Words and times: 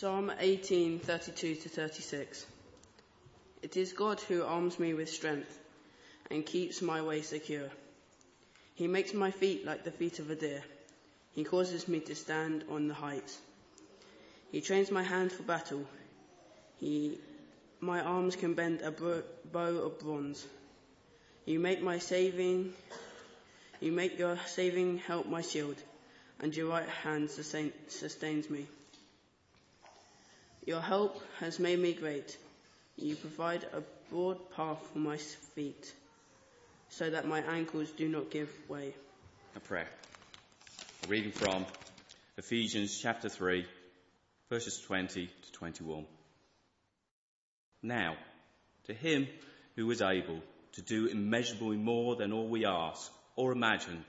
Psalm 0.00 0.30
18, 0.38 1.00
32 1.00 1.56
to 1.56 1.68
36. 1.68 2.46
It 3.62 3.76
is 3.76 3.92
God 3.92 4.20
who 4.20 4.44
arms 4.44 4.78
me 4.78 4.94
with 4.94 5.10
strength 5.10 5.58
and 6.30 6.46
keeps 6.46 6.80
my 6.80 7.02
way 7.02 7.20
secure. 7.20 7.68
He 8.76 8.86
makes 8.86 9.12
my 9.12 9.32
feet 9.32 9.66
like 9.66 9.82
the 9.82 9.90
feet 9.90 10.20
of 10.20 10.30
a 10.30 10.36
deer. 10.36 10.62
He 11.32 11.42
causes 11.42 11.88
me 11.88 11.98
to 11.98 12.14
stand 12.14 12.62
on 12.70 12.86
the 12.86 12.94
heights. 12.94 13.38
He 14.52 14.60
trains 14.60 14.92
my 14.92 15.02
hand 15.02 15.32
for 15.32 15.42
battle. 15.42 15.84
He, 16.76 17.18
my 17.80 18.00
arms 18.00 18.36
can 18.36 18.54
bend 18.54 18.82
a 18.82 18.92
bow 18.92 19.24
of 19.66 19.98
bronze. 19.98 20.46
You 21.44 21.58
make 21.58 21.82
my 21.82 21.98
saving, 21.98 22.72
you 23.80 23.90
make 23.90 24.16
your 24.16 24.38
saving 24.46 24.98
help 24.98 25.26
my 25.26 25.42
shield, 25.42 25.82
and 26.38 26.54
your 26.54 26.68
right 26.68 26.88
hand 26.88 27.32
sustain, 27.32 27.72
sustains 27.88 28.48
me. 28.48 28.68
Your 30.68 30.82
help 30.82 31.18
has 31.40 31.58
made 31.58 31.78
me 31.78 31.94
great. 31.94 32.36
You 32.98 33.16
provide 33.16 33.64
a 33.72 33.80
broad 34.10 34.50
path 34.54 34.76
for 34.92 34.98
my 34.98 35.16
feet, 35.16 35.94
so 36.90 37.08
that 37.08 37.26
my 37.26 37.40
ankles 37.40 37.90
do 37.92 38.06
not 38.06 38.30
give 38.30 38.50
way. 38.68 38.92
A 39.56 39.60
prayer. 39.60 39.88
A 41.04 41.08
reading 41.08 41.32
from 41.32 41.64
Ephesians 42.36 43.00
chapter 43.00 43.30
3, 43.30 43.64
verses 44.50 44.78
20 44.82 45.28
to 45.28 45.52
21. 45.52 46.04
Now, 47.82 48.18
to 48.88 48.92
him 48.92 49.26
who 49.74 49.90
is 49.90 50.02
able 50.02 50.42
to 50.72 50.82
do 50.82 51.06
immeasurably 51.06 51.78
more 51.78 52.14
than 52.16 52.34
all 52.34 52.46
we 52.46 52.66
ask 52.66 53.10
or 53.36 53.52
imagine, 53.52 54.04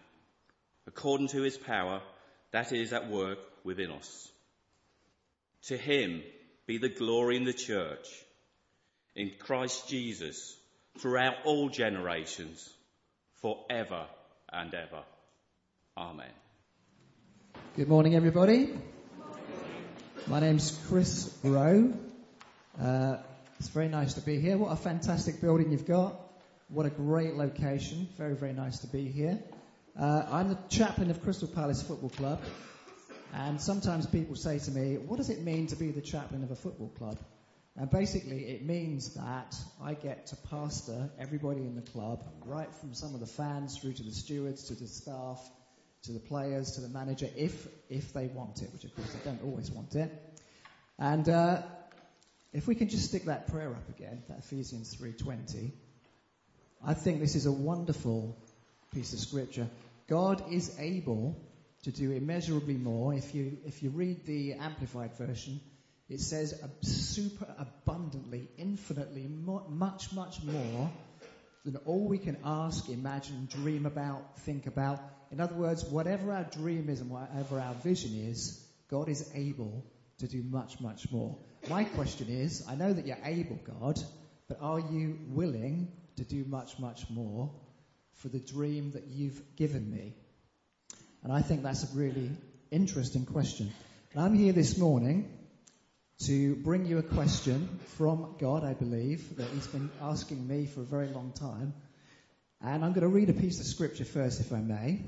according 0.88 1.30
to 1.30 1.42
his 1.42 1.56
power 1.56 2.02
that 2.52 2.74
is 2.74 2.92
at 2.92 3.10
work 3.10 3.40
within 3.64 3.92
us. 3.92 4.30
To 5.68 5.78
him 5.78 6.22
be 6.70 6.78
the 6.78 6.88
glory 6.88 7.36
in 7.36 7.46
the 7.46 7.52
church, 7.52 8.08
in 9.16 9.32
Christ 9.40 9.90
Jesus, 9.90 10.56
throughout 11.00 11.34
all 11.44 11.68
generations, 11.68 12.70
forever 13.42 14.06
and 14.54 14.72
ever. 14.76 15.02
Amen. 15.98 16.30
Good 17.76 17.88
morning, 17.88 18.14
everybody. 18.14 18.70
My 20.28 20.40
name's 20.40 20.80
Chris 20.88 21.36
Rowe. 21.44 21.92
Uh, 22.80 23.18
it's 23.60 23.70
very 23.70 23.88
nice 23.88 24.14
to 24.14 24.22
be 24.22 24.40
here. 24.40 24.56
What 24.56 24.72
a 24.72 24.76
fantastic 24.76 25.42
building 25.42 25.72
you've 25.72 25.88
got. 25.88 26.22
What 26.68 26.86
a 26.86 26.92
great 26.92 27.34
location. 27.34 28.08
Very, 28.16 28.36
very 28.36 28.54
nice 28.54 28.78
to 28.82 28.88
be 28.88 29.06
here. 29.06 29.40
Uh, 30.00 30.24
I'm 30.30 30.50
the 30.50 30.60
chaplain 30.70 31.10
of 31.10 31.24
Crystal 31.24 31.48
Palace 31.48 31.82
Football 31.82 32.12
Club. 32.12 32.40
And 33.34 33.62
sometimes 33.62 34.08
people 34.08 34.36
say 34.36 34.60
to 34.60 34.72
me, 34.72 34.98
what 34.98 35.18
does 35.18 35.30
it 35.30 35.42
mean 35.44 35.68
to 35.68 35.76
be 35.76 35.92
the 35.92 36.02
chaplain 36.02 36.44
of 36.44 36.52
a 36.52 36.56
football 36.56 36.90
club? 36.98 37.18
And 37.76 37.90
basically, 37.90 38.44
it 38.46 38.66
means 38.66 39.14
that 39.14 39.56
I 39.82 39.94
get 39.94 40.28
to 40.28 40.36
pastor 40.36 41.10
everybody 41.20 41.62
in 41.62 41.76
the 41.76 41.82
club, 41.82 42.24
right 42.46 42.74
from 42.76 42.94
some 42.94 43.14
of 43.14 43.20
the 43.20 43.28
fans 43.28 43.78
through 43.78 43.94
to 43.94 44.04
the 44.04 44.12
stewards, 44.12 44.66
to 44.66 44.74
the 44.74 44.88
staff, 44.88 45.40
to 46.04 46.12
the 46.12 46.20
players, 46.20 46.72
to 46.72 46.82
the 46.82 46.90
manager, 46.90 47.30
if 47.38 47.68
if 47.90 48.12
they 48.14 48.28
want 48.28 48.62
it, 48.62 48.74
which 48.74 48.84
of 48.84 48.96
course 48.96 49.14
they 49.14 49.30
don't 49.30 49.44
always 49.44 49.72
want 49.72 49.96
it. 49.96 50.12
And 50.98 51.30
uh, 51.30 51.62
if 52.52 52.68
we 52.68 52.76
can 52.76 52.90
just 52.90 53.06
stick 53.06 53.26
that 53.26 53.48
prayer 53.48 53.72
up 53.72 53.90
again, 53.90 54.24
that 54.28 54.40
Ephesians 54.40 54.96
3:20, 54.96 55.72
I 56.84 56.94
think 56.94 57.20
this 57.20 57.36
is 57.36 57.46
a 57.46 57.52
wonderful 57.52 58.38
piece 58.94 59.14
of 59.14 59.20
scripture. 59.20 59.70
God 60.08 60.52
is 60.52 60.76
able 60.80 61.40
to 61.84 61.92
do 61.92 62.12
immeasurably 62.12 62.76
more. 62.76 63.14
If 63.14 63.34
you, 63.34 63.58
if 63.66 63.84
you 63.84 63.90
read 63.90 64.26
the 64.26 64.54
Amplified 64.54 65.18
Version, 65.18 65.62
it 66.10 66.20
says 66.20 66.60
super 66.82 67.48
abundantly, 67.58 68.50
infinitely, 68.58 69.28
much, 69.28 70.12
much 70.12 70.44
more 70.44 70.92
than 71.64 71.76
all 71.86 72.08
we 72.08 72.18
can 72.18 72.38
ask, 72.44 72.90
imagine, 72.90 73.48
dream 73.52 73.86
about, 73.86 74.40
think 74.40 74.66
about. 74.66 75.00
In 75.32 75.40
other 75.40 75.56
words, 75.56 75.86
whatever 75.86 76.34
our 76.34 76.46
dream 76.46 76.90
is 76.90 77.02
and 77.02 77.10
whatever 77.10 77.60
our 77.60 77.76
vision 77.76 78.16
is, 78.16 78.66
God 78.90 79.08
is 79.08 79.30
able 79.36 79.86
to 80.18 80.28
do 80.28 80.42
much, 80.42 80.82
much 80.82 81.12
more. 81.12 81.38
My 81.70 81.84
question 81.84 82.28
is, 82.30 82.66
I 82.68 82.76
know 82.76 82.92
that 82.92 83.06
you're 83.06 83.18
able, 83.24 83.60
God, 83.80 84.00
but 84.48 84.58
are 84.62 84.80
you 84.80 85.20
willing 85.30 85.92
to 86.18 86.24
do 86.24 86.44
much, 86.46 86.80
much 86.80 87.10
more 87.10 87.52
for 88.16 88.30
the 88.30 88.40
dream 88.40 88.92
that 88.92 89.08
you've 89.08 89.42
given 89.56 89.90
me? 89.90 90.16
And 91.24 91.34
I 91.34 91.42
think 91.42 91.64
that's 91.64 91.84
a 91.84 91.98
really 91.98 92.32
interesting 92.72 93.26
question. 93.26 93.72
And 94.14 94.24
I'm 94.24 94.34
here 94.34 94.54
this 94.54 94.78
morning 94.78 95.30
to 96.26 96.56
bring 96.56 96.86
you 96.86 96.98
a 96.98 97.04
question 97.04 97.80
from 97.98 98.36
God, 98.40 98.64
I 98.64 98.74
believe, 98.74 99.38
that 99.38 99.48
He's 99.50 99.68
been 99.68 99.90
asking 100.02 100.48
me 100.48 100.66
for 100.66 100.82
a 100.82 100.86
very 100.86 101.08
long 101.08 101.34
time. 101.34 101.74
And 102.62 102.84
I'm 102.84 102.92
going 102.92 103.02
to 103.02 103.08
read 103.08 103.30
a 103.30 103.34
piece 103.34 103.60
of 103.60 103.66
scripture 103.66 104.06
first, 104.06 104.40
if 104.40 104.52
I 104.52 104.60
may. 104.60 105.02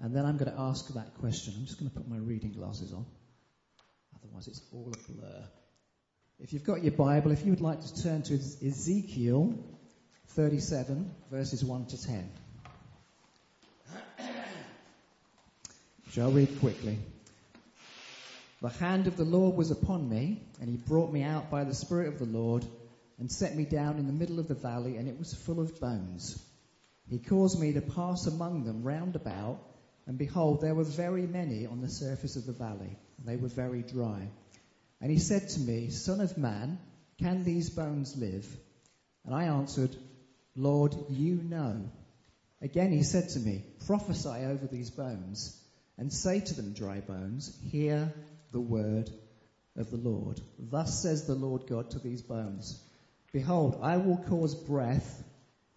And 0.00 0.14
then 0.14 0.24
I'm 0.24 0.36
going 0.36 0.52
to 0.52 0.60
ask 0.60 0.86
that 0.94 1.14
question. 1.18 1.54
I'm 1.56 1.66
just 1.66 1.78
going 1.78 1.90
to 1.90 1.96
put 1.96 2.08
my 2.08 2.18
reading 2.18 2.52
glasses 2.52 2.92
on. 2.92 3.04
Otherwise, 4.16 4.46
it's 4.46 4.62
all 4.72 4.92
a 4.92 5.12
blur. 5.12 5.44
If 6.38 6.52
you've 6.52 6.64
got 6.64 6.84
your 6.84 6.92
Bible, 6.92 7.32
if 7.32 7.44
you 7.44 7.50
would 7.50 7.60
like 7.60 7.80
to 7.80 8.02
turn 8.02 8.22
to 8.22 8.34
Ezekiel 8.34 9.58
37, 10.28 11.10
verses 11.30 11.64
1 11.64 11.86
to 11.86 12.06
10. 12.06 12.30
I'll 16.16 16.32
read 16.32 16.58
quickly. 16.58 16.98
The 18.60 18.70
hand 18.70 19.06
of 19.06 19.16
the 19.16 19.24
Lord 19.24 19.56
was 19.56 19.70
upon 19.70 20.08
me, 20.08 20.42
and 20.60 20.68
he 20.68 20.76
brought 20.76 21.12
me 21.12 21.22
out 21.22 21.50
by 21.50 21.62
the 21.62 21.74
Spirit 21.74 22.08
of 22.08 22.18
the 22.18 22.24
Lord, 22.24 22.64
and 23.18 23.30
set 23.30 23.54
me 23.54 23.64
down 23.64 23.98
in 23.98 24.06
the 24.06 24.12
middle 24.12 24.40
of 24.40 24.48
the 24.48 24.54
valley, 24.54 24.96
and 24.96 25.06
it 25.06 25.18
was 25.18 25.32
full 25.32 25.60
of 25.60 25.78
bones. 25.80 26.42
He 27.08 27.18
caused 27.18 27.60
me 27.60 27.74
to 27.74 27.82
pass 27.82 28.26
among 28.26 28.64
them 28.64 28.82
round 28.82 29.14
about, 29.14 29.60
and 30.06 30.18
behold, 30.18 30.60
there 30.60 30.74
were 30.74 30.82
very 30.82 31.26
many 31.26 31.66
on 31.66 31.82
the 31.82 31.90
surface 31.90 32.34
of 32.36 32.46
the 32.46 32.52
valley, 32.52 32.96
and 33.18 33.26
they 33.26 33.36
were 33.36 33.48
very 33.48 33.82
dry. 33.82 34.28
And 35.00 35.10
he 35.12 35.18
said 35.18 35.48
to 35.50 35.60
me, 35.60 35.90
Son 35.90 36.20
of 36.20 36.36
man, 36.36 36.78
can 37.20 37.44
these 37.44 37.70
bones 37.70 38.16
live? 38.16 38.46
And 39.24 39.34
I 39.34 39.44
answered, 39.44 39.94
Lord, 40.56 40.96
you 41.10 41.34
know. 41.36 41.90
Again 42.60 42.90
he 42.90 43.04
said 43.04 43.28
to 43.30 43.38
me, 43.38 43.62
Prophesy 43.86 44.46
over 44.46 44.66
these 44.66 44.90
bones 44.90 45.62
and 45.98 46.12
say 46.12 46.40
to 46.40 46.54
them, 46.54 46.72
dry 46.72 47.00
bones, 47.00 47.58
hear 47.70 48.12
the 48.52 48.60
word 48.60 49.10
of 49.76 49.90
the 49.90 49.96
Lord. 49.96 50.40
Thus 50.58 51.02
says 51.02 51.26
the 51.26 51.34
Lord 51.34 51.66
God 51.68 51.90
to 51.90 51.98
these 51.98 52.22
bones, 52.22 52.82
Behold, 53.32 53.80
I 53.82 53.98
will 53.98 54.16
cause 54.16 54.54
breath 54.54 55.24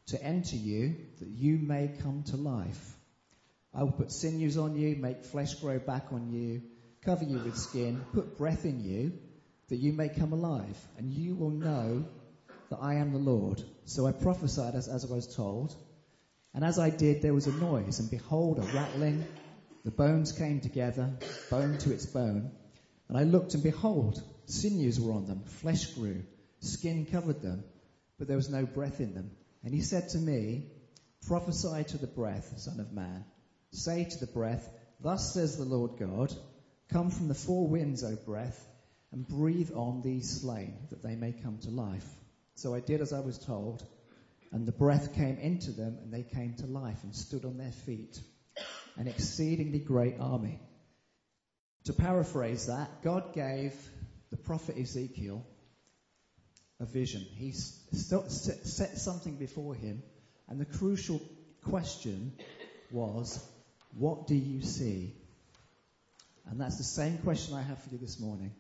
to 0.07 0.23
enter 0.23 0.55
you, 0.55 0.95
that 1.19 1.27
you 1.27 1.57
may 1.57 1.89
come 2.01 2.23
to 2.27 2.37
life. 2.37 2.95
I 3.73 3.83
will 3.83 3.91
put 3.91 4.11
sinews 4.11 4.57
on 4.57 4.75
you, 4.75 4.95
make 4.95 5.25
flesh 5.25 5.55
grow 5.55 5.79
back 5.79 6.07
on 6.11 6.31
you, 6.31 6.61
cover 7.03 7.23
you 7.23 7.39
with 7.39 7.57
skin, 7.57 8.05
put 8.13 8.38
breath 8.38 8.65
in 8.65 8.83
you, 8.83 9.13
that 9.69 9.77
you 9.77 9.93
may 9.93 10.09
come 10.09 10.33
alive, 10.33 10.77
and 10.97 11.11
you 11.11 11.35
will 11.35 11.49
know 11.49 12.05
that 12.69 12.79
I 12.81 12.95
am 12.95 13.11
the 13.11 13.17
Lord. 13.17 13.61
So 13.85 14.05
I 14.05 14.11
prophesied 14.11 14.75
as, 14.75 14.88
as 14.88 15.09
I 15.09 15.13
was 15.13 15.33
told, 15.33 15.75
and 16.53 16.63
as 16.63 16.79
I 16.79 16.89
did, 16.89 17.21
there 17.21 17.33
was 17.33 17.47
a 17.47 17.59
noise, 17.59 17.99
and 17.99 18.09
behold, 18.09 18.59
a 18.59 18.61
rattling 18.61 19.25
the 19.84 19.92
bones 19.92 20.31
came 20.31 20.62
together, 20.62 21.18
bone 21.50 21.78
to 21.80 21.92
its 21.92 22.06
bone. 22.06 22.52
And 23.08 23.18
I 23.18 23.24
looked, 23.24 23.56
and 23.56 23.64
behold, 23.64 24.22
sinews 24.46 25.00
were 25.00 25.14
on 25.14 25.25
them, 25.25 25.44
flesh 25.44 25.94
grew, 25.94 26.24
skin 26.59 27.06
covered 27.06 27.42
them, 27.42 27.64
but 28.19 28.28
there 28.28 28.38
was 28.38 28.50
no 28.50 28.66
breath 28.66 29.00
in 29.00 29.14
them. 29.14 29.31
And 29.64 29.74
he 29.74 29.81
said 29.81 30.09
to 30.09 30.18
me, 30.18 30.68
Prophesy 31.28 31.84
to 31.86 31.97
the 31.97 32.08
breath, 32.08 32.58
Son 32.58 32.80
of 32.80 32.94
Man. 32.94 33.25
Say 33.72 34.06
to 34.06 34.19
the 34.19 34.31
breath, 34.31 34.69
Thus 35.00 35.34
says 35.34 35.58
the 35.58 35.66
Lord 35.66 35.98
God, 35.98 36.34
Come 36.90 37.09
from 37.09 37.28
the 37.28 37.34
four 37.34 37.68
winds, 37.68 38.03
O 38.03 38.16
breath, 38.16 38.68
and 39.12 39.28
breathe 39.28 39.72
on 39.74 40.01
these 40.01 40.42
slain, 40.42 40.77
that 40.89 41.04
they 41.04 41.16
may 41.16 41.31
come 41.31 41.57
to 41.60 41.69
life. 41.69 42.07
So 42.56 42.75
I 42.75 42.80
did 42.80 43.01
as 43.01 43.13
I 43.13 43.19
was 43.19 43.39
told, 43.39 43.84
and 44.51 44.66
the 44.66 44.72
breath 44.72 45.16
came 45.16 45.38
into 45.38 45.72
them, 45.72 45.98
and 46.04 46.13
they 46.13 46.24
came 46.24 46.56
to 46.56 46.66
life 46.66 47.04
and 47.04 47.16
stood 47.16 47.45
on 47.45 47.57
their 47.57 47.72
feet 47.72 48.19
an 48.97 49.07
exceedingly 49.07 49.79
great 49.79 50.19
army. 50.19 50.59
To 51.85 51.93
paraphrase 51.93 52.67
that, 52.67 53.01
God 53.01 53.33
gave 53.33 53.73
the 54.29 54.38
prophet 54.38 54.77
Ezekiel 54.77 55.43
a 56.79 56.85
vision. 56.85 57.21
He 57.35 57.51
set 57.51 58.97
something 58.97 59.35
before 59.35 59.75
him, 59.75 60.01
and 60.47 60.59
the 60.59 60.65
crucial 60.65 61.21
question 61.63 62.33
was, 62.91 63.43
What 63.97 64.27
do 64.27 64.35
you 64.35 64.61
see? 64.61 65.15
And 66.49 66.59
that's 66.59 66.77
the 66.77 66.83
same 66.83 67.17
question 67.19 67.55
I 67.55 67.61
have 67.61 67.81
for 67.81 67.89
you 67.91 67.97
this 67.97 68.19
morning. 68.19 68.53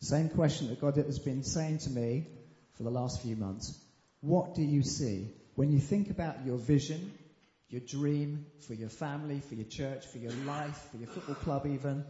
Same 0.00 0.28
question 0.28 0.68
that 0.68 0.80
God 0.80 0.96
has 0.96 1.18
been 1.18 1.42
saying 1.44 1.78
to 1.78 1.90
me 1.90 2.26
for 2.74 2.82
the 2.82 2.90
last 2.90 3.22
few 3.22 3.36
months. 3.36 3.78
What 4.20 4.54
do 4.54 4.62
you 4.62 4.82
see? 4.82 5.28
When 5.54 5.70
you 5.70 5.78
think 5.78 6.10
about 6.10 6.46
your 6.46 6.58
vision, 6.58 7.12
your 7.72 7.80
dream, 7.80 8.46
for 8.68 8.74
your 8.74 8.88
family, 8.88 9.40
for 9.40 9.56
your 9.56 9.66
church, 9.66 10.06
for 10.06 10.18
your 10.18 10.32
life, 10.46 10.88
for 10.92 10.98
your 10.98 11.08
football 11.08 11.34
club 11.34 11.66
even. 11.66 12.04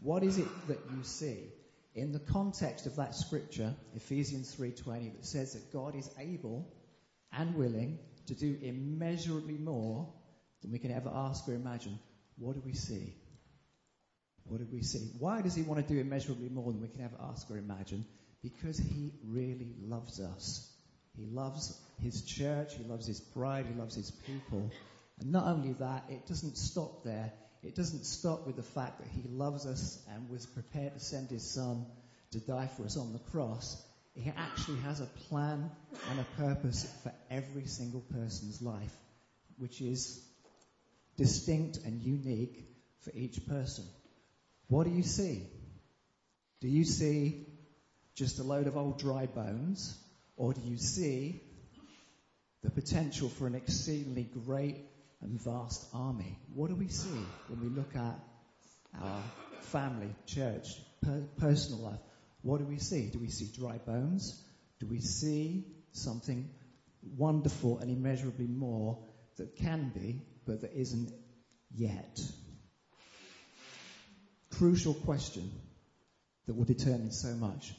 What 0.00 0.22
is 0.22 0.38
it 0.38 0.48
that 0.68 0.78
you 0.96 1.02
see? 1.02 1.52
in 1.98 2.12
the 2.12 2.18
context 2.18 2.86
of 2.86 2.96
that 2.96 3.14
scripture, 3.14 3.74
Ephesians 3.94 4.54
3:20, 4.54 5.10
that 5.10 5.26
says 5.26 5.54
that 5.54 5.72
God 5.72 5.96
is 5.96 6.08
able 6.16 6.72
and 7.32 7.56
willing 7.56 7.98
to 8.26 8.34
do 8.34 8.56
immeasurably 8.62 9.58
more 9.58 10.12
than 10.62 10.70
we 10.70 10.78
can 10.78 10.92
ever 10.92 11.10
ask 11.12 11.48
or 11.48 11.54
imagine, 11.54 11.98
what 12.36 12.54
do 12.54 12.62
we 12.64 12.74
see? 12.74 13.14
What 14.44 14.58
do 14.58 14.66
we 14.72 14.82
see? 14.82 15.10
Why 15.18 15.42
does 15.42 15.54
he 15.54 15.62
want 15.62 15.86
to 15.86 15.94
do 15.94 16.00
immeasurably 16.00 16.48
more 16.48 16.72
than 16.72 16.80
we 16.80 16.88
can 16.88 17.02
ever 17.02 17.16
ask 17.20 17.50
or 17.50 17.58
imagine? 17.58 18.06
Because 18.42 18.78
he 18.78 19.12
really 19.24 19.74
loves 19.82 20.20
us. 20.20 20.72
He 21.16 21.26
loves 21.26 21.76
his 22.00 22.22
church, 22.22 22.76
he 22.76 22.84
loves 22.84 23.06
his 23.06 23.20
bride, 23.20 23.66
he 23.66 23.74
loves 23.74 23.96
his 23.96 24.10
people. 24.10 24.70
And 25.20 25.32
not 25.32 25.46
only 25.46 25.72
that, 25.74 26.04
it 26.08 26.26
doesn't 26.26 26.56
stop 26.56 27.04
there. 27.04 27.32
It 27.62 27.74
doesn't 27.74 28.04
stop 28.04 28.46
with 28.46 28.56
the 28.56 28.62
fact 28.62 29.00
that 29.00 29.08
he 29.08 29.28
loves 29.28 29.66
us 29.66 29.98
and 30.12 30.30
was 30.30 30.46
prepared 30.46 30.94
to 30.94 31.00
send 31.00 31.30
his 31.30 31.48
son 31.48 31.86
to 32.30 32.40
die 32.40 32.68
for 32.76 32.84
us 32.84 32.96
on 32.96 33.12
the 33.12 33.18
cross. 33.18 33.82
He 34.14 34.32
actually 34.36 34.78
has 34.80 35.00
a 35.00 35.06
plan 35.06 35.70
and 36.10 36.20
a 36.20 36.24
purpose 36.42 36.86
for 37.02 37.12
every 37.30 37.66
single 37.66 38.00
person's 38.00 38.62
life, 38.62 38.96
which 39.58 39.80
is 39.80 40.20
distinct 41.16 41.78
and 41.84 42.00
unique 42.00 42.64
for 43.00 43.10
each 43.14 43.44
person. 43.46 43.84
What 44.68 44.84
do 44.84 44.90
you 44.90 45.02
see? 45.02 45.42
Do 46.60 46.68
you 46.68 46.84
see 46.84 47.46
just 48.14 48.38
a 48.38 48.42
load 48.42 48.66
of 48.66 48.76
old 48.76 48.98
dry 48.98 49.26
bones? 49.26 49.96
Or 50.36 50.52
do 50.52 50.60
you 50.60 50.76
see 50.76 51.40
the 52.62 52.70
potential 52.70 53.28
for 53.28 53.46
an 53.46 53.54
exceedingly 53.54 54.28
great 54.44 54.76
and 55.22 55.40
vast 55.40 55.86
army? 55.92 56.38
What 56.54 56.68
do 56.68 56.76
we 56.76 56.88
see 56.88 57.20
when 57.48 57.60
we 57.60 57.68
look 57.68 57.94
at 57.96 58.18
our 59.00 59.22
family, 59.60 60.14
church, 60.26 60.68
per- 61.02 61.26
personal 61.38 61.80
life? 61.80 62.00
What 62.42 62.58
do 62.58 62.64
we 62.64 62.78
see? 62.78 63.06
Do 63.06 63.18
we 63.18 63.28
see 63.28 63.50
dry 63.54 63.78
bones? 63.78 64.42
Do 64.80 64.86
we 64.86 65.00
see 65.00 65.66
something 65.92 66.48
wonderful 67.16 67.78
and 67.78 67.90
immeasurably 67.90 68.46
more 68.46 68.98
that 69.36 69.56
can 69.56 69.90
be, 69.94 70.22
but 70.46 70.60
that 70.62 70.72
isn't 70.72 71.12
yet? 71.74 72.20
Crucial 74.50 74.94
question 74.94 75.50
that 76.46 76.54
will 76.54 76.64
determine 76.64 77.12
so 77.12 77.34
much. 77.34 77.74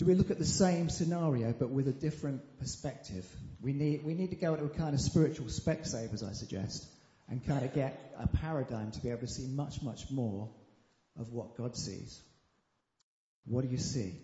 Do 0.00 0.06
we 0.06 0.14
look 0.14 0.30
at 0.30 0.38
the 0.38 0.46
same 0.46 0.88
scenario 0.88 1.52
but 1.52 1.68
with 1.68 1.86
a 1.86 1.92
different 1.92 2.58
perspective? 2.58 3.26
We 3.60 3.74
need, 3.74 4.02
we 4.02 4.14
need 4.14 4.30
to 4.30 4.36
go 4.36 4.56
to 4.56 4.64
a 4.64 4.68
kind 4.70 4.94
of 4.94 5.00
spiritual 5.02 5.48
Specsavers, 5.48 6.26
I 6.26 6.32
suggest, 6.32 6.86
and 7.28 7.44
kind 7.44 7.66
of 7.66 7.74
get 7.74 8.14
a 8.18 8.26
paradigm 8.26 8.92
to 8.92 9.00
be 9.02 9.10
able 9.10 9.20
to 9.20 9.28
see 9.28 9.46
much, 9.46 9.82
much 9.82 10.10
more 10.10 10.48
of 11.18 11.34
what 11.34 11.54
God 11.58 11.76
sees. 11.76 12.18
What 13.44 13.60
do 13.60 13.68
you 13.68 13.76
see? 13.76 14.14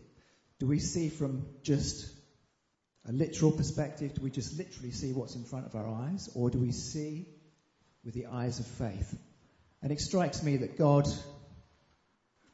Do 0.61 0.67
we 0.67 0.79
see 0.79 1.11
from 1.11 1.45
just 1.63 2.11
a 3.07 3.13
literal 3.13 3.53
perspective? 3.53 4.15
Do 4.15 4.23
we 4.23 4.31
just 4.31 4.57
literally 4.57 4.93
see 4.93 5.13
what's 5.13 5.37
in 5.37 5.45
front 5.45 5.67
of 5.67 5.75
our 5.75 5.87
eyes? 5.87 6.31
Or 6.35 6.49
do 6.49 6.59
we 6.59 6.73
see 6.73 7.27
with 8.03 8.15
the 8.15 8.29
eyes 8.33 8.61
of 8.61 8.67
faith? 8.67 9.15
And 9.83 9.93
it 9.93 10.01
strikes 10.01 10.43
me 10.43 10.57
that 10.57 10.79
God 10.79 11.07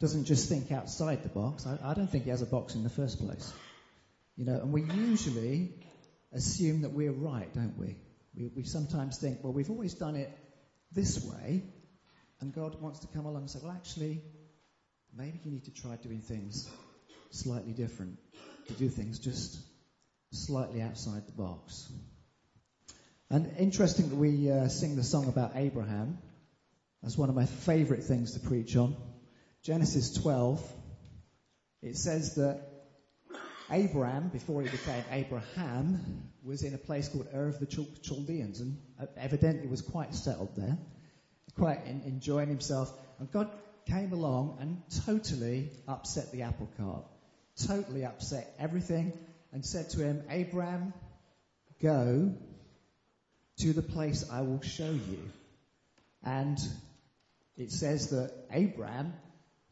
doesn't 0.03 0.25
just 0.25 0.49
think 0.49 0.73
outside 0.73 1.23
the 1.23 1.29
box. 1.29 1.65
I, 1.65 1.79
I 1.91 1.95
don't 1.95 2.09
think 2.09 2.25
he 2.25 2.31
has 2.31 2.43
a 2.43 2.47
box 2.47 2.75
in 2.75 2.83
the 2.83 2.91
first 2.91 3.25
place. 3.25 3.53
You 4.37 4.45
know, 4.45 4.55
and 4.55 4.73
we 4.73 4.83
usually 4.83 5.73
assume 6.33 6.83
that 6.83 6.91
we're 6.91 7.13
right, 7.13 7.55
don't 7.55 7.79
we? 7.79 7.95
we? 8.35 8.51
We 8.57 8.65
sometimes 8.65 9.19
think, 9.19 9.45
well, 9.45 9.53
we've 9.53 9.71
always 9.71 9.95
done 9.95 10.17
it 10.17 10.37
this 10.91 11.25
way, 11.25 11.63
and 12.41 12.53
God 12.53 12.83
wants 12.83 12.99
to 13.01 13.07
come 13.07 13.27
along 13.27 13.43
and 13.43 13.51
say, 13.51 13.61
well, 13.63 13.73
actually, 13.73 14.21
maybe 15.17 15.39
you 15.45 15.53
need 15.53 15.67
to 15.67 15.71
try 15.71 15.95
doing 15.95 16.21
things 16.21 16.69
slightly 17.31 17.73
different, 17.73 18.19
to 18.67 18.73
do 18.73 18.89
things 18.89 19.21
just 19.21 19.57
slightly 20.33 20.83
outside 20.83 21.29
the 21.29 21.33
box. 21.33 21.93
And 23.31 23.55
interesting 23.57 24.09
that 24.09 24.17
we 24.17 24.51
uh, 24.51 24.67
sing 24.67 24.97
the 24.97 25.05
song 25.05 25.29
about 25.29 25.53
Abraham. 25.55 26.19
That's 27.05 27.17
one 27.17 27.29
of 27.29 27.37
my 27.37 27.47
favourite 27.47 28.03
things 28.03 28.33
to 28.33 28.41
preach 28.41 28.75
on. 28.77 28.97
Genesis 29.63 30.13
12, 30.15 30.61
it 31.83 31.97
says 31.97 32.35
that 32.35 32.63
Abraham, 33.71 34.29
before 34.29 34.61
he 34.61 34.69
became 34.69 35.05
Abraham, 35.13 36.31
was 36.43 36.65
in 36.65 36.75
a 36.75 36.79
place 36.79 37.09
called 37.09 37.29
Ur 37.33 37.47
of 37.47 37.61
the 37.61 37.67
Chaldeans 37.67 38.59
and 38.59 38.77
evidently 39.17 39.69
was 39.69 39.81
quite 39.81 40.17
settled 40.17 40.57
there, 40.57 40.77
quite 41.57 41.87
enjoying 41.87 42.49
himself. 42.49 42.93
And 43.21 43.31
God 43.31 43.51
came 43.87 44.13
along 44.13 44.59
and 44.61 44.83
totally 45.07 45.71
upset 45.87 46.33
the 46.33 46.43
apple 46.43 46.69
cart, 46.77 47.05
totally 47.65 48.05
upset 48.05 48.53
everything, 48.59 49.13
and 49.53 49.65
said 49.65 49.91
to 49.91 50.01
him, 50.01 50.25
Abraham, 50.29 50.93
go 51.81 52.35
to 53.59 53.73
the 53.73 53.83
place 53.83 54.29
I 54.29 54.41
will 54.41 54.61
show 54.61 54.91
you. 54.91 55.31
And 56.25 56.59
it 57.57 57.71
says 57.71 58.11
that 58.11 58.33
Abraham 58.51 59.13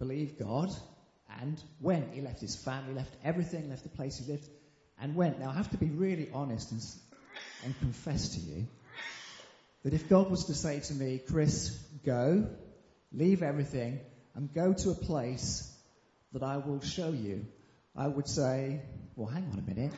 believed 0.00 0.40
God 0.40 0.70
and 1.40 1.62
went. 1.80 2.12
He 2.14 2.20
left 2.20 2.40
his 2.40 2.56
family, 2.56 2.94
left 2.94 3.14
everything, 3.22 3.70
left 3.70 3.84
the 3.84 3.90
place 3.90 4.18
he 4.18 4.32
lived, 4.32 4.48
and 5.00 5.14
went. 5.14 5.38
Now, 5.38 5.50
I 5.50 5.54
have 5.54 5.70
to 5.70 5.76
be 5.76 5.86
really 5.86 6.28
honest 6.34 6.72
and, 6.72 6.82
and 7.64 7.78
confess 7.78 8.30
to 8.30 8.40
you 8.40 8.66
that 9.84 9.94
if 9.94 10.08
God 10.08 10.30
was 10.30 10.46
to 10.46 10.54
say 10.54 10.80
to 10.80 10.94
me, 10.94 11.20
Chris, 11.30 11.78
go, 12.04 12.48
leave 13.12 13.42
everything, 13.42 14.00
and 14.34 14.52
go 14.52 14.72
to 14.72 14.90
a 14.90 14.94
place 14.94 15.70
that 16.32 16.42
I 16.42 16.56
will 16.56 16.80
show 16.80 17.10
you, 17.10 17.46
I 17.96 18.08
would 18.08 18.28
say, 18.28 18.80
well, 19.16 19.28
hang 19.28 19.48
on 19.52 19.58
a 19.58 19.62
minute. 19.62 19.92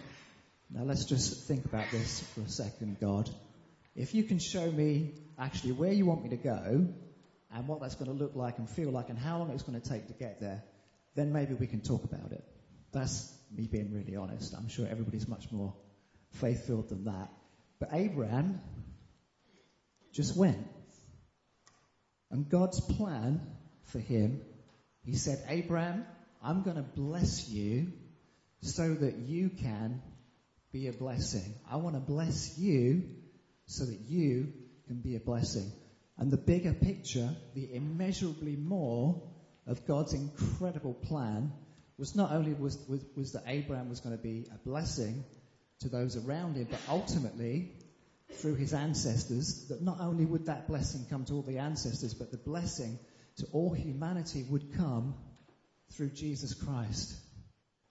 Now, 0.70 0.84
let's 0.84 1.04
just 1.04 1.46
think 1.46 1.64
about 1.64 1.90
this 1.90 2.20
for 2.34 2.40
a 2.42 2.48
second, 2.48 2.98
God. 3.00 3.28
If 3.94 4.14
you 4.14 4.22
can 4.24 4.38
show 4.38 4.70
me 4.70 5.12
actually 5.38 5.72
where 5.72 5.92
you 5.92 6.06
want 6.06 6.22
me 6.22 6.30
to 6.30 6.36
go, 6.36 6.88
and 7.54 7.68
what 7.68 7.80
that's 7.80 7.94
going 7.94 8.10
to 8.10 8.16
look 8.16 8.34
like 8.34 8.58
and 8.58 8.68
feel 8.68 8.90
like 8.90 9.08
and 9.08 9.18
how 9.18 9.38
long 9.38 9.50
it's 9.50 9.62
going 9.62 9.80
to 9.80 9.88
take 9.88 10.06
to 10.08 10.14
get 10.14 10.40
there, 10.40 10.62
then 11.14 11.32
maybe 11.32 11.54
we 11.54 11.66
can 11.66 11.80
talk 11.80 12.04
about 12.04 12.32
it. 12.32 12.44
That's 12.92 13.32
me 13.54 13.66
being 13.66 13.92
really 13.92 14.16
honest. 14.16 14.54
I'm 14.54 14.68
sure 14.68 14.86
everybody's 14.88 15.28
much 15.28 15.50
more 15.50 15.74
faith 16.32 16.66
filled 16.66 16.88
than 16.88 17.04
that. 17.04 17.28
But 17.78 17.90
Abraham 17.92 18.60
just 20.12 20.36
went. 20.36 20.66
And 22.30 22.48
God's 22.48 22.80
plan 22.80 23.40
for 23.84 23.98
him, 23.98 24.40
he 25.04 25.14
said, 25.14 25.42
Abraham, 25.48 26.06
I'm 26.42 26.62
going 26.62 26.76
to 26.76 26.82
bless 26.82 27.48
you 27.48 27.92
so 28.62 28.94
that 28.94 29.16
you 29.16 29.50
can 29.50 30.00
be 30.72 30.88
a 30.88 30.92
blessing. 30.92 31.54
I 31.70 31.76
want 31.76 31.96
to 31.96 32.00
bless 32.00 32.56
you 32.58 33.02
so 33.66 33.84
that 33.84 34.00
you 34.08 34.52
can 34.86 35.00
be 35.00 35.16
a 35.16 35.20
blessing. 35.20 35.70
And 36.22 36.30
the 36.30 36.36
bigger 36.36 36.72
picture, 36.72 37.34
the 37.52 37.74
immeasurably 37.74 38.54
more 38.54 39.20
of 39.66 39.84
God's 39.88 40.12
incredible 40.12 40.94
plan, 40.94 41.50
was 41.98 42.14
not 42.14 42.30
only 42.30 42.54
was, 42.54 42.78
was, 42.88 43.04
was 43.16 43.32
that 43.32 43.42
Abraham 43.48 43.88
was 43.88 43.98
going 43.98 44.16
to 44.16 44.22
be 44.22 44.46
a 44.54 44.58
blessing 44.58 45.24
to 45.80 45.88
those 45.88 46.16
around 46.16 46.54
him, 46.54 46.68
but 46.70 46.78
ultimately, 46.88 47.72
through 48.34 48.54
his 48.54 48.72
ancestors, 48.72 49.66
that 49.66 49.82
not 49.82 50.00
only 50.00 50.24
would 50.24 50.46
that 50.46 50.68
blessing 50.68 51.06
come 51.10 51.24
to 51.24 51.32
all 51.32 51.42
the 51.42 51.58
ancestors, 51.58 52.14
but 52.14 52.30
the 52.30 52.38
blessing 52.38 53.00
to 53.38 53.46
all 53.50 53.72
humanity 53.72 54.44
would 54.48 54.76
come 54.76 55.16
through 55.90 56.10
Jesus 56.10 56.54
Christ, 56.54 57.16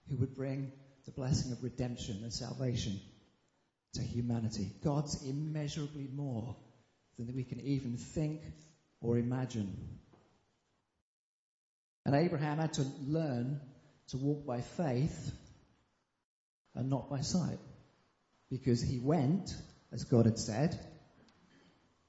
who 0.08 0.16
would 0.16 0.34
bring 0.34 0.72
the 1.04 1.12
blessing 1.12 1.52
of 1.52 1.62
redemption 1.62 2.20
and 2.22 2.32
salvation 2.32 2.98
to 3.92 4.00
humanity. 4.00 4.70
God's 4.82 5.22
immeasurably 5.22 6.08
more 6.10 6.56
than 7.26 7.36
we 7.36 7.44
can 7.44 7.60
even 7.60 7.96
think 7.96 8.40
or 9.00 9.18
imagine. 9.18 9.76
And 12.04 12.14
Abraham 12.14 12.58
had 12.58 12.74
to 12.74 12.86
learn 13.06 13.60
to 14.08 14.16
walk 14.16 14.46
by 14.46 14.60
faith 14.60 15.32
and 16.74 16.90
not 16.90 17.10
by 17.10 17.20
sight. 17.20 17.58
Because 18.50 18.82
he 18.82 18.98
went, 18.98 19.50
as 19.92 20.04
God 20.04 20.26
had 20.26 20.38
said, 20.38 20.78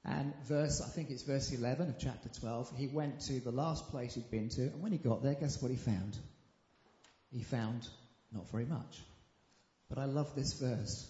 and 0.04 0.34
verse, 0.46 0.82
I 0.82 0.88
think 0.88 1.10
it's 1.10 1.22
verse 1.22 1.50
11 1.50 1.88
of 1.88 1.98
chapter 1.98 2.28
12, 2.40 2.72
he 2.76 2.88
went 2.88 3.20
to 3.22 3.40
the 3.40 3.50
last 3.50 3.90
place 3.90 4.14
he'd 4.14 4.30
been 4.30 4.50
to, 4.50 4.62
and 4.62 4.82
when 4.82 4.92
he 4.92 4.98
got 4.98 5.22
there, 5.22 5.34
guess 5.34 5.62
what 5.62 5.70
he 5.70 5.78
found? 5.78 6.18
He 7.30 7.42
found 7.42 7.88
not 8.30 8.50
very 8.50 8.66
much. 8.66 9.00
But 9.88 9.98
I 9.98 10.04
love 10.04 10.34
this 10.34 10.52
verse. 10.60 11.08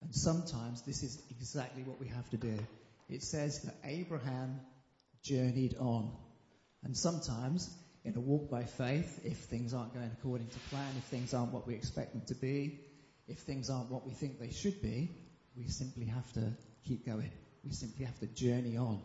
And 0.00 0.14
sometimes 0.14 0.82
this 0.82 1.02
is 1.02 1.22
exactly 1.30 1.82
what 1.82 2.00
we 2.00 2.08
have 2.08 2.28
to 2.30 2.36
do 2.38 2.58
it 3.12 3.22
says 3.22 3.62
that 3.62 3.74
Abraham 3.84 4.60
journeyed 5.22 5.76
on. 5.78 6.10
And 6.82 6.96
sometimes, 6.96 7.70
in 8.04 8.16
a 8.16 8.20
walk 8.20 8.50
by 8.50 8.64
faith, 8.64 9.20
if 9.24 9.36
things 9.36 9.74
aren't 9.74 9.94
going 9.94 10.10
according 10.18 10.48
to 10.48 10.58
plan, 10.70 10.88
if 10.96 11.04
things 11.04 11.34
aren't 11.34 11.52
what 11.52 11.66
we 11.66 11.74
expect 11.74 12.12
them 12.12 12.22
to 12.26 12.34
be, 12.34 12.80
if 13.28 13.38
things 13.38 13.70
aren't 13.70 13.90
what 13.90 14.06
we 14.06 14.12
think 14.12 14.40
they 14.40 14.50
should 14.50 14.80
be, 14.82 15.10
we 15.56 15.68
simply 15.68 16.06
have 16.06 16.32
to 16.32 16.56
keep 16.86 17.06
going. 17.06 17.30
We 17.64 17.72
simply 17.72 18.04
have 18.06 18.18
to 18.20 18.26
journey 18.26 18.76
on. 18.76 19.00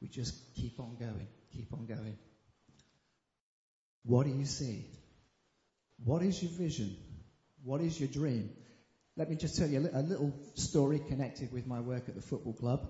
We 0.00 0.08
just 0.08 0.34
keep 0.54 0.80
on 0.80 0.96
going, 0.98 1.28
keep 1.52 1.72
on 1.72 1.86
going. 1.86 2.18
What 4.04 4.26
do 4.26 4.32
you 4.32 4.46
see? 4.46 4.86
What 6.04 6.22
is 6.22 6.42
your 6.42 6.50
vision? 6.50 6.96
What 7.62 7.80
is 7.80 8.00
your 8.00 8.08
dream? 8.08 8.50
Let 9.16 9.30
me 9.30 9.36
just 9.36 9.56
tell 9.56 9.68
you 9.68 9.88
a 9.92 10.02
little 10.02 10.32
story 10.54 10.98
connected 10.98 11.52
with 11.52 11.66
my 11.66 11.80
work 11.80 12.08
at 12.08 12.16
the 12.16 12.22
football 12.22 12.54
club. 12.54 12.88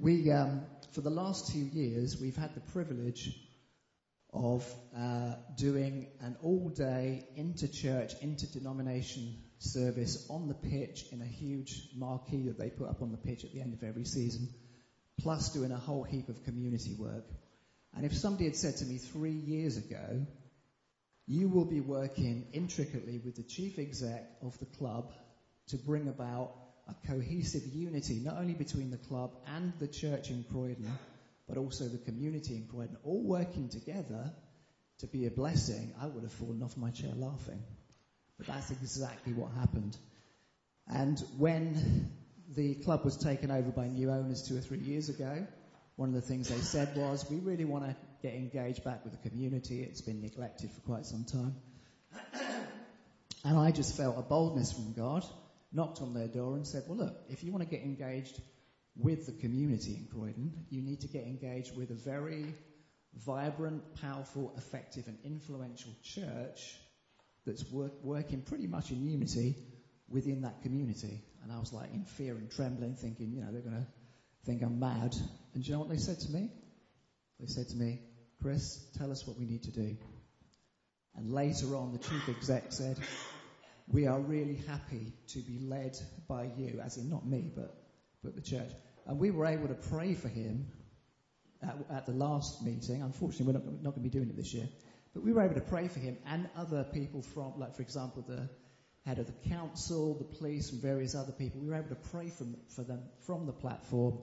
We, 0.00 0.30
um, 0.32 0.66
for 0.90 1.02
the 1.02 1.10
last 1.10 1.52
two 1.52 1.60
years, 1.60 2.18
we've 2.20 2.36
had 2.36 2.54
the 2.54 2.72
privilege 2.72 3.32
of 4.32 4.68
uh, 4.96 5.36
doing 5.54 6.08
an 6.20 6.36
all-day 6.42 7.22
inter-church, 7.36 8.16
inter-denomination 8.20 9.36
service 9.58 10.26
on 10.28 10.48
the 10.48 10.54
pitch 10.54 11.06
in 11.12 11.22
a 11.22 11.26
huge 11.26 11.84
marquee 11.96 12.42
that 12.48 12.58
they 12.58 12.70
put 12.70 12.88
up 12.88 13.02
on 13.02 13.12
the 13.12 13.18
pitch 13.18 13.44
at 13.44 13.52
the 13.52 13.60
end 13.60 13.72
of 13.72 13.84
every 13.84 14.04
season, 14.04 14.50
plus 15.20 15.50
doing 15.50 15.70
a 15.70 15.78
whole 15.78 16.02
heap 16.02 16.28
of 16.28 16.42
community 16.42 16.94
work. 16.98 17.24
And 17.94 18.04
if 18.04 18.14
somebody 18.16 18.46
had 18.46 18.56
said 18.56 18.76
to 18.78 18.86
me 18.86 18.98
three 18.98 19.30
years 19.30 19.76
ago, 19.76 20.26
you 21.28 21.48
will 21.48 21.64
be 21.64 21.80
working 21.80 22.46
intricately 22.52 23.20
with 23.24 23.36
the 23.36 23.44
chief 23.44 23.78
exec 23.78 24.24
of 24.42 24.58
the 24.58 24.66
club 24.66 25.12
to 25.68 25.78
bring 25.78 26.08
about 26.08 26.50
a 26.88 27.06
cohesive 27.06 27.66
unity, 27.66 28.20
not 28.22 28.36
only 28.38 28.54
between 28.54 28.90
the 28.90 28.96
club 28.96 29.30
and 29.54 29.72
the 29.78 29.88
church 29.88 30.30
in 30.30 30.44
Croydon, 30.50 30.90
but 31.48 31.56
also 31.56 31.84
the 31.84 31.98
community 31.98 32.56
in 32.56 32.66
Croydon, 32.66 32.96
all 33.04 33.22
working 33.22 33.68
together 33.68 34.32
to 34.98 35.06
be 35.06 35.26
a 35.26 35.30
blessing, 35.30 35.92
I 36.00 36.06
would 36.06 36.22
have 36.22 36.32
fallen 36.32 36.62
off 36.62 36.76
my 36.76 36.90
chair 36.90 37.12
laughing. 37.16 37.62
But 38.38 38.46
that's 38.46 38.70
exactly 38.70 39.32
what 39.32 39.52
happened. 39.52 39.96
And 40.88 41.18
when 41.38 42.10
the 42.54 42.74
club 42.74 43.04
was 43.04 43.16
taken 43.16 43.50
over 43.50 43.70
by 43.70 43.88
new 43.88 44.10
owners 44.10 44.42
two 44.42 44.56
or 44.56 44.60
three 44.60 44.78
years 44.78 45.08
ago, 45.08 45.46
one 45.96 46.08
of 46.08 46.14
the 46.14 46.20
things 46.20 46.48
they 46.48 46.58
said 46.58 46.96
was, 46.96 47.28
we 47.30 47.38
really 47.38 47.64
want 47.64 47.84
to 47.84 47.96
get 48.22 48.34
engaged 48.34 48.84
back 48.84 49.04
with 49.04 49.12
the 49.12 49.28
community. 49.28 49.82
It's 49.82 50.00
been 50.00 50.20
neglected 50.20 50.70
for 50.70 50.80
quite 50.80 51.06
some 51.06 51.24
time. 51.24 51.54
and 53.44 53.58
I 53.58 53.70
just 53.70 53.96
felt 53.96 54.18
a 54.18 54.22
boldness 54.22 54.72
from 54.72 54.92
God, 54.92 55.24
knocked 55.74 56.00
on 56.00 56.14
their 56.14 56.28
door 56.28 56.54
and 56.54 56.66
said, 56.66 56.84
well 56.86 56.96
look, 56.96 57.16
if 57.28 57.44
you 57.44 57.52
want 57.52 57.62
to 57.62 57.68
get 57.68 57.84
engaged 57.84 58.40
with 58.96 59.26
the 59.26 59.32
community 59.32 59.96
in 59.96 60.06
Croydon, 60.06 60.52
you 60.70 60.80
need 60.80 61.00
to 61.00 61.08
get 61.08 61.24
engaged 61.24 61.76
with 61.76 61.90
a 61.90 61.94
very 61.94 62.46
vibrant, 63.26 63.82
powerful, 64.00 64.54
effective, 64.56 65.06
and 65.06 65.18
influential 65.24 65.92
church 66.02 66.78
that's 67.46 67.64
work, 67.70 67.92
working 68.02 68.42
pretty 68.42 68.66
much 68.66 68.90
in 68.90 69.04
unity 69.04 69.56
within 70.08 70.42
that 70.42 70.62
community. 70.62 71.22
And 71.42 71.52
I 71.52 71.58
was 71.58 71.72
like 71.72 71.92
in 71.92 72.04
fear 72.04 72.34
and 72.34 72.50
trembling, 72.50 72.94
thinking, 72.94 73.32
you 73.32 73.40
know, 73.40 73.52
they're 73.52 73.60
going 73.60 73.76
to 73.76 73.86
think 74.46 74.62
I'm 74.62 74.78
mad. 74.78 75.14
And 75.54 75.62
do 75.62 75.68
you 75.68 75.72
know 75.72 75.80
what 75.80 75.90
they 75.90 75.98
said 75.98 76.20
to 76.20 76.30
me? 76.30 76.50
They 77.40 77.46
said 77.46 77.68
to 77.68 77.76
me, 77.76 78.00
Chris, 78.40 78.84
tell 78.98 79.10
us 79.10 79.26
what 79.26 79.38
we 79.38 79.44
need 79.44 79.64
to 79.64 79.72
do. 79.72 79.96
And 81.16 81.30
later 81.30 81.76
on, 81.76 81.92
the 81.92 81.98
chief 81.98 82.28
exec 82.28 82.72
said, 82.72 82.98
we 83.86 84.06
are 84.06 84.20
really 84.20 84.58
happy 84.66 85.12
to 85.28 85.38
be 85.40 85.58
led 85.60 85.96
by 86.26 86.50
you, 86.56 86.80
as 86.82 86.96
in 86.96 87.10
not 87.10 87.26
me, 87.26 87.50
but, 87.54 87.74
but 88.22 88.34
the 88.34 88.40
church. 88.40 88.70
And 89.06 89.18
we 89.18 89.30
were 89.30 89.46
able 89.46 89.68
to 89.68 89.74
pray 89.74 90.14
for 90.14 90.28
him 90.28 90.66
at, 91.62 91.76
at 91.90 92.06
the 92.06 92.12
last 92.12 92.62
meeting. 92.62 93.02
Unfortunately, 93.02 93.46
we're 93.46 93.58
not, 93.58 93.82
not 93.82 93.90
going 93.94 93.94
to 93.94 94.00
be 94.00 94.08
doing 94.08 94.30
it 94.30 94.36
this 94.36 94.54
year. 94.54 94.68
But 95.12 95.22
we 95.22 95.32
were 95.32 95.42
able 95.42 95.54
to 95.54 95.60
pray 95.60 95.88
for 95.88 96.00
him 96.00 96.16
and 96.26 96.48
other 96.56 96.84
people 96.84 97.22
from, 97.22 97.58
like, 97.58 97.76
for 97.76 97.82
example, 97.82 98.24
the 98.26 98.48
head 99.06 99.18
of 99.18 99.26
the 99.26 99.48
council, 99.50 100.14
the 100.14 100.36
police, 100.38 100.72
and 100.72 100.80
various 100.80 101.14
other 101.14 101.32
people. 101.32 101.60
We 101.60 101.68
were 101.68 101.76
able 101.76 101.90
to 101.90 102.08
pray 102.10 102.30
from, 102.30 102.56
for 102.74 102.82
them 102.82 103.02
from 103.26 103.46
the 103.46 103.52
platform, 103.52 104.18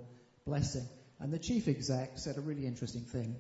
blessing. 0.45 0.87
And 1.19 1.31
the 1.31 1.39
chief 1.39 1.67
exec 1.67 2.17
said 2.17 2.37
a 2.37 2.41
really 2.41 2.65
interesting 2.65 3.03
thing. 3.03 3.35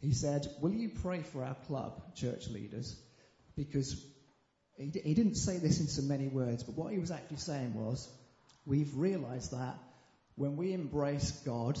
He 0.00 0.12
said, 0.12 0.48
Will 0.60 0.72
you 0.72 0.88
pray 0.88 1.22
for 1.22 1.44
our 1.44 1.54
club, 1.66 2.16
church 2.16 2.48
leaders? 2.48 3.00
Because 3.56 4.04
he, 4.80 5.00
he 5.00 5.14
didn't 5.14 5.36
say 5.36 5.58
this 5.58 5.80
in 5.80 5.86
so 5.86 6.02
many 6.02 6.28
words, 6.28 6.62
but 6.62 6.74
what 6.74 6.92
he 6.92 6.98
was 6.98 7.10
actually 7.10 7.36
saying 7.38 7.74
was, 7.74 8.08
We've 8.66 8.94
realized 8.96 9.52
that 9.52 9.78
when 10.36 10.56
we 10.56 10.72
embrace 10.72 11.30
God 11.44 11.78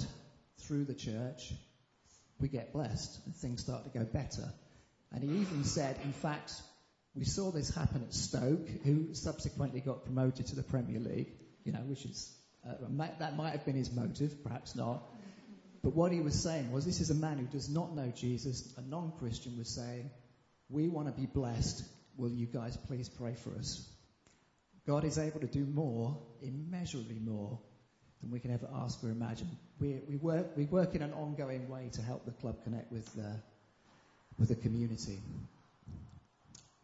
through 0.60 0.84
the 0.84 0.94
church, 0.94 1.52
we 2.40 2.48
get 2.48 2.72
blessed 2.72 3.20
and 3.26 3.36
things 3.36 3.60
start 3.60 3.84
to 3.84 3.98
go 3.98 4.04
better. 4.04 4.50
And 5.12 5.22
he 5.22 5.40
even 5.40 5.64
said, 5.64 5.98
in 6.04 6.12
fact, 6.12 6.52
we 7.14 7.24
saw 7.24 7.50
this 7.50 7.74
happen 7.74 8.02
at 8.02 8.14
Stoke, 8.14 8.68
who 8.84 9.14
subsequently 9.14 9.80
got 9.80 10.04
promoted 10.04 10.46
to 10.46 10.56
the 10.56 10.62
Premier 10.62 11.00
League, 11.00 11.32
you 11.64 11.72
know, 11.72 11.80
which 11.80 12.04
is, 12.04 12.34
uh, 12.66 12.74
that 13.18 13.36
might 13.36 13.50
have 13.50 13.64
been 13.64 13.76
his 13.76 13.92
motive, 13.92 14.42
perhaps 14.42 14.74
not. 14.74 15.02
But 15.82 15.94
what 15.94 16.12
he 16.12 16.20
was 16.20 16.40
saying 16.40 16.70
was, 16.72 16.84
this 16.84 17.00
is 17.00 17.10
a 17.10 17.14
man 17.14 17.38
who 17.38 17.46
does 17.46 17.68
not 17.68 17.94
know 17.94 18.12
Jesus, 18.14 18.72
a 18.76 18.82
non-Christian 18.82 19.58
was 19.58 19.68
saying, 19.68 20.10
we 20.68 20.88
want 20.88 21.08
to 21.08 21.20
be 21.20 21.26
blessed. 21.26 21.84
Will 22.20 22.32
you 22.32 22.44
guys 22.44 22.76
please 22.76 23.08
pray 23.08 23.34
for 23.34 23.56
us? 23.58 23.88
God 24.86 25.04
is 25.04 25.18
able 25.18 25.40
to 25.40 25.46
do 25.46 25.64
more, 25.64 26.20
immeasurably 26.42 27.18
more, 27.18 27.58
than 28.20 28.30
we 28.30 28.40
can 28.40 28.52
ever 28.52 28.68
ask 28.74 29.02
or 29.02 29.08
imagine. 29.08 29.48
We, 29.80 30.02
we, 30.06 30.16
work, 30.16 30.54
we 30.54 30.66
work 30.66 30.94
in 30.94 31.00
an 31.00 31.14
ongoing 31.14 31.70
way 31.70 31.88
to 31.94 32.02
help 32.02 32.26
the 32.26 32.32
club 32.32 32.62
connect 32.62 32.92
with, 32.92 33.08
uh, 33.18 33.38
with 34.38 34.50
the 34.50 34.54
community. 34.54 35.18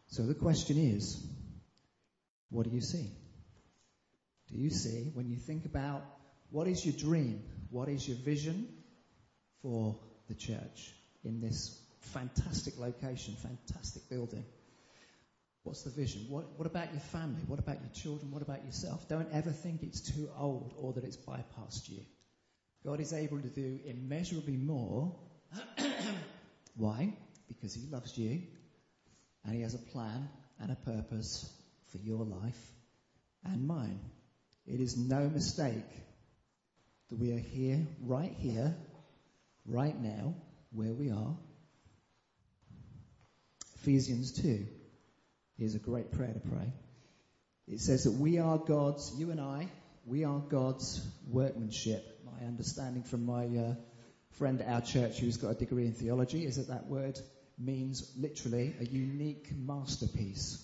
So 0.07 0.23
the 0.23 0.33
question 0.33 0.79
is, 0.79 1.23
what 2.49 2.63
do 2.63 2.71
you 2.71 2.81
see? 2.81 3.11
Do 4.51 4.57
you 4.57 4.71
see, 4.71 5.11
when 5.13 5.29
you 5.29 5.37
think 5.37 5.65
about 5.65 6.03
what 6.49 6.67
is 6.67 6.83
your 6.83 6.95
dream, 6.95 7.43
what 7.69 7.89
is 7.89 8.07
your 8.07 8.17
vision 8.17 8.67
for 9.61 9.99
the 10.29 10.33
church 10.33 10.95
in 11.23 11.41
this 11.41 11.79
fantastic 11.99 12.79
location, 12.79 13.35
fantastic 13.35 14.09
building? 14.09 14.43
What's 15.67 15.81
the 15.81 15.89
vision? 15.89 16.27
What, 16.29 16.45
what 16.55 16.65
about 16.65 16.93
your 16.93 17.01
family? 17.01 17.41
What 17.45 17.59
about 17.59 17.81
your 17.81 17.91
children? 17.93 18.31
What 18.31 18.41
about 18.41 18.63
yourself? 18.63 19.05
Don't 19.09 19.27
ever 19.33 19.51
think 19.51 19.83
it's 19.83 19.99
too 19.99 20.29
old 20.39 20.73
or 20.79 20.93
that 20.93 21.03
it's 21.03 21.17
bypassed 21.17 21.89
you. 21.89 21.99
God 22.85 23.01
is 23.01 23.11
able 23.11 23.41
to 23.41 23.49
do 23.49 23.77
immeasurably 23.83 24.55
more. 24.55 25.13
Why? 26.77 27.13
Because 27.49 27.73
He 27.73 27.85
loves 27.91 28.17
you 28.17 28.43
and 29.43 29.55
He 29.55 29.61
has 29.63 29.73
a 29.73 29.91
plan 29.91 30.29
and 30.61 30.71
a 30.71 30.75
purpose 30.75 31.51
for 31.91 31.97
your 31.97 32.23
life 32.23 32.71
and 33.43 33.67
mine. 33.67 33.99
It 34.65 34.79
is 34.79 34.95
no 34.95 35.27
mistake 35.27 35.91
that 37.09 37.19
we 37.19 37.33
are 37.33 37.39
here, 37.39 37.85
right 38.05 38.33
here, 38.37 38.73
right 39.65 40.01
now, 40.01 40.33
where 40.71 40.93
we 40.93 41.11
are. 41.11 41.35
Ephesians 43.75 44.31
2. 44.41 44.65
Here's 45.57 45.73
a 45.73 45.79
great 45.79 46.11
prayer 46.11 46.33
to 46.33 46.39
pray. 46.39 46.71
It 47.67 47.79
says 47.79 48.03
that 48.03 48.11
we 48.11 48.37
are 48.37 48.59
God's, 48.59 49.11
you 49.17 49.31
and 49.31 49.41
I, 49.41 49.67
we 50.05 50.23
are 50.23 50.39
God's 50.39 51.03
workmanship. 51.27 52.05
My 52.23 52.45
understanding 52.45 53.01
from 53.01 53.25
my 53.25 53.45
uh, 53.45 53.75
friend 54.33 54.61
at 54.61 54.67
our 54.67 54.81
church 54.81 55.17
who's 55.17 55.37
got 55.37 55.49
a 55.49 55.55
degree 55.55 55.87
in 55.87 55.93
theology 55.93 56.45
is 56.45 56.57
that 56.57 56.67
that 56.67 56.85
word 56.85 57.19
means 57.57 58.13
literally 58.15 58.75
a 58.79 58.85
unique 58.85 59.51
masterpiece. 59.57 60.63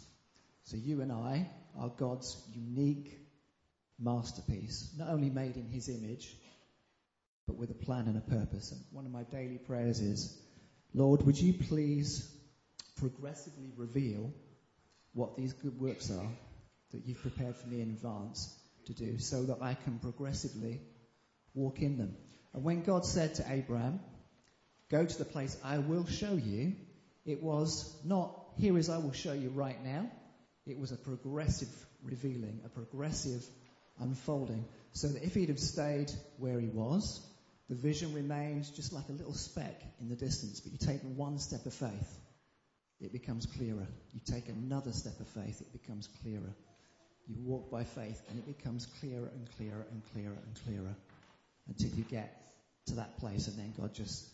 So 0.65 0.77
you 0.77 1.01
and 1.01 1.11
I 1.11 1.49
are 1.75 1.89
God's 1.89 2.37
unique 2.53 3.17
masterpiece, 3.99 4.93
not 4.95 5.09
only 5.09 5.31
made 5.31 5.57
in 5.57 5.69
His 5.69 5.89
image, 5.89 6.35
but 7.47 7.55
with 7.57 7.71
a 7.71 7.85
plan 7.85 8.05
and 8.05 8.17
a 8.17 8.21
purpose. 8.21 8.71
And 8.71 8.81
one 8.91 9.07
of 9.07 9.11
my 9.11 9.23
daily 9.23 9.57
prayers 9.57 9.99
is, 9.99 10.39
Lord, 10.93 11.23
would 11.23 11.39
you 11.39 11.53
please 11.53 12.31
progressively 12.97 13.71
reveal 13.75 14.31
what 15.13 15.37
these 15.37 15.53
good 15.53 15.79
works 15.79 16.11
are 16.11 16.27
that 16.91 17.05
you've 17.05 17.21
prepared 17.21 17.55
for 17.55 17.67
me 17.67 17.81
in 17.81 17.89
advance 17.89 18.53
to 18.85 18.93
do 18.93 19.19
so 19.19 19.43
that 19.43 19.61
I 19.61 19.73
can 19.73 19.99
progressively 19.99 20.81
walk 21.53 21.81
in 21.81 21.97
them. 21.97 22.15
And 22.53 22.63
when 22.63 22.83
God 22.83 23.05
said 23.05 23.35
to 23.35 23.45
Abraham, 23.49 23.99
go 24.89 25.05
to 25.05 25.17
the 25.17 25.25
place 25.25 25.57
I 25.63 25.79
will 25.79 26.05
show 26.05 26.33
you, 26.33 26.75
it 27.25 27.41
was 27.41 27.95
not, 28.03 28.37
here 28.57 28.77
is 28.77 28.89
I 28.89 28.97
will 28.97 29.13
show 29.13 29.33
you 29.33 29.49
right 29.49 29.83
now. 29.83 30.09
It 30.65 30.79
was 30.79 30.91
a 30.91 30.97
progressive 30.97 31.69
revealing, 32.03 32.61
a 32.65 32.69
progressive 32.69 33.43
unfolding. 33.99 34.65
So 34.91 35.07
that 35.07 35.23
if 35.23 35.33
he'd 35.33 35.49
have 35.49 35.59
stayed 35.59 36.11
where 36.37 36.59
he 36.59 36.67
was, 36.67 37.25
the 37.69 37.75
vision 37.75 38.13
remains 38.13 38.69
just 38.69 38.93
like 38.93 39.09
a 39.09 39.13
little 39.13 39.33
speck 39.33 39.81
in 39.99 40.09
the 40.09 40.15
distance, 40.15 40.59
but 40.59 40.71
you 40.71 40.77
take 40.77 41.01
one 41.01 41.39
step 41.39 41.65
of 41.65 41.73
faith 41.73 42.19
it 43.03 43.11
becomes 43.11 43.45
clearer. 43.45 43.87
You 44.13 44.21
take 44.25 44.49
another 44.49 44.91
step 44.91 45.19
of 45.19 45.27
faith, 45.27 45.61
it 45.61 45.71
becomes 45.73 46.07
clearer. 46.21 46.53
You 47.27 47.35
walk 47.43 47.71
by 47.71 47.83
faith, 47.83 48.21
and 48.29 48.39
it 48.39 48.57
becomes 48.57 48.85
clearer 48.99 49.29
and 49.33 49.47
clearer 49.57 49.85
and 49.91 50.01
clearer 50.13 50.37
and 50.45 50.65
clearer 50.65 50.95
until 51.67 51.89
you 51.91 52.03
get 52.03 52.39
to 52.87 52.95
that 52.95 53.17
place, 53.19 53.47
and 53.47 53.57
then 53.57 53.73
God 53.79 53.93
just 53.93 54.27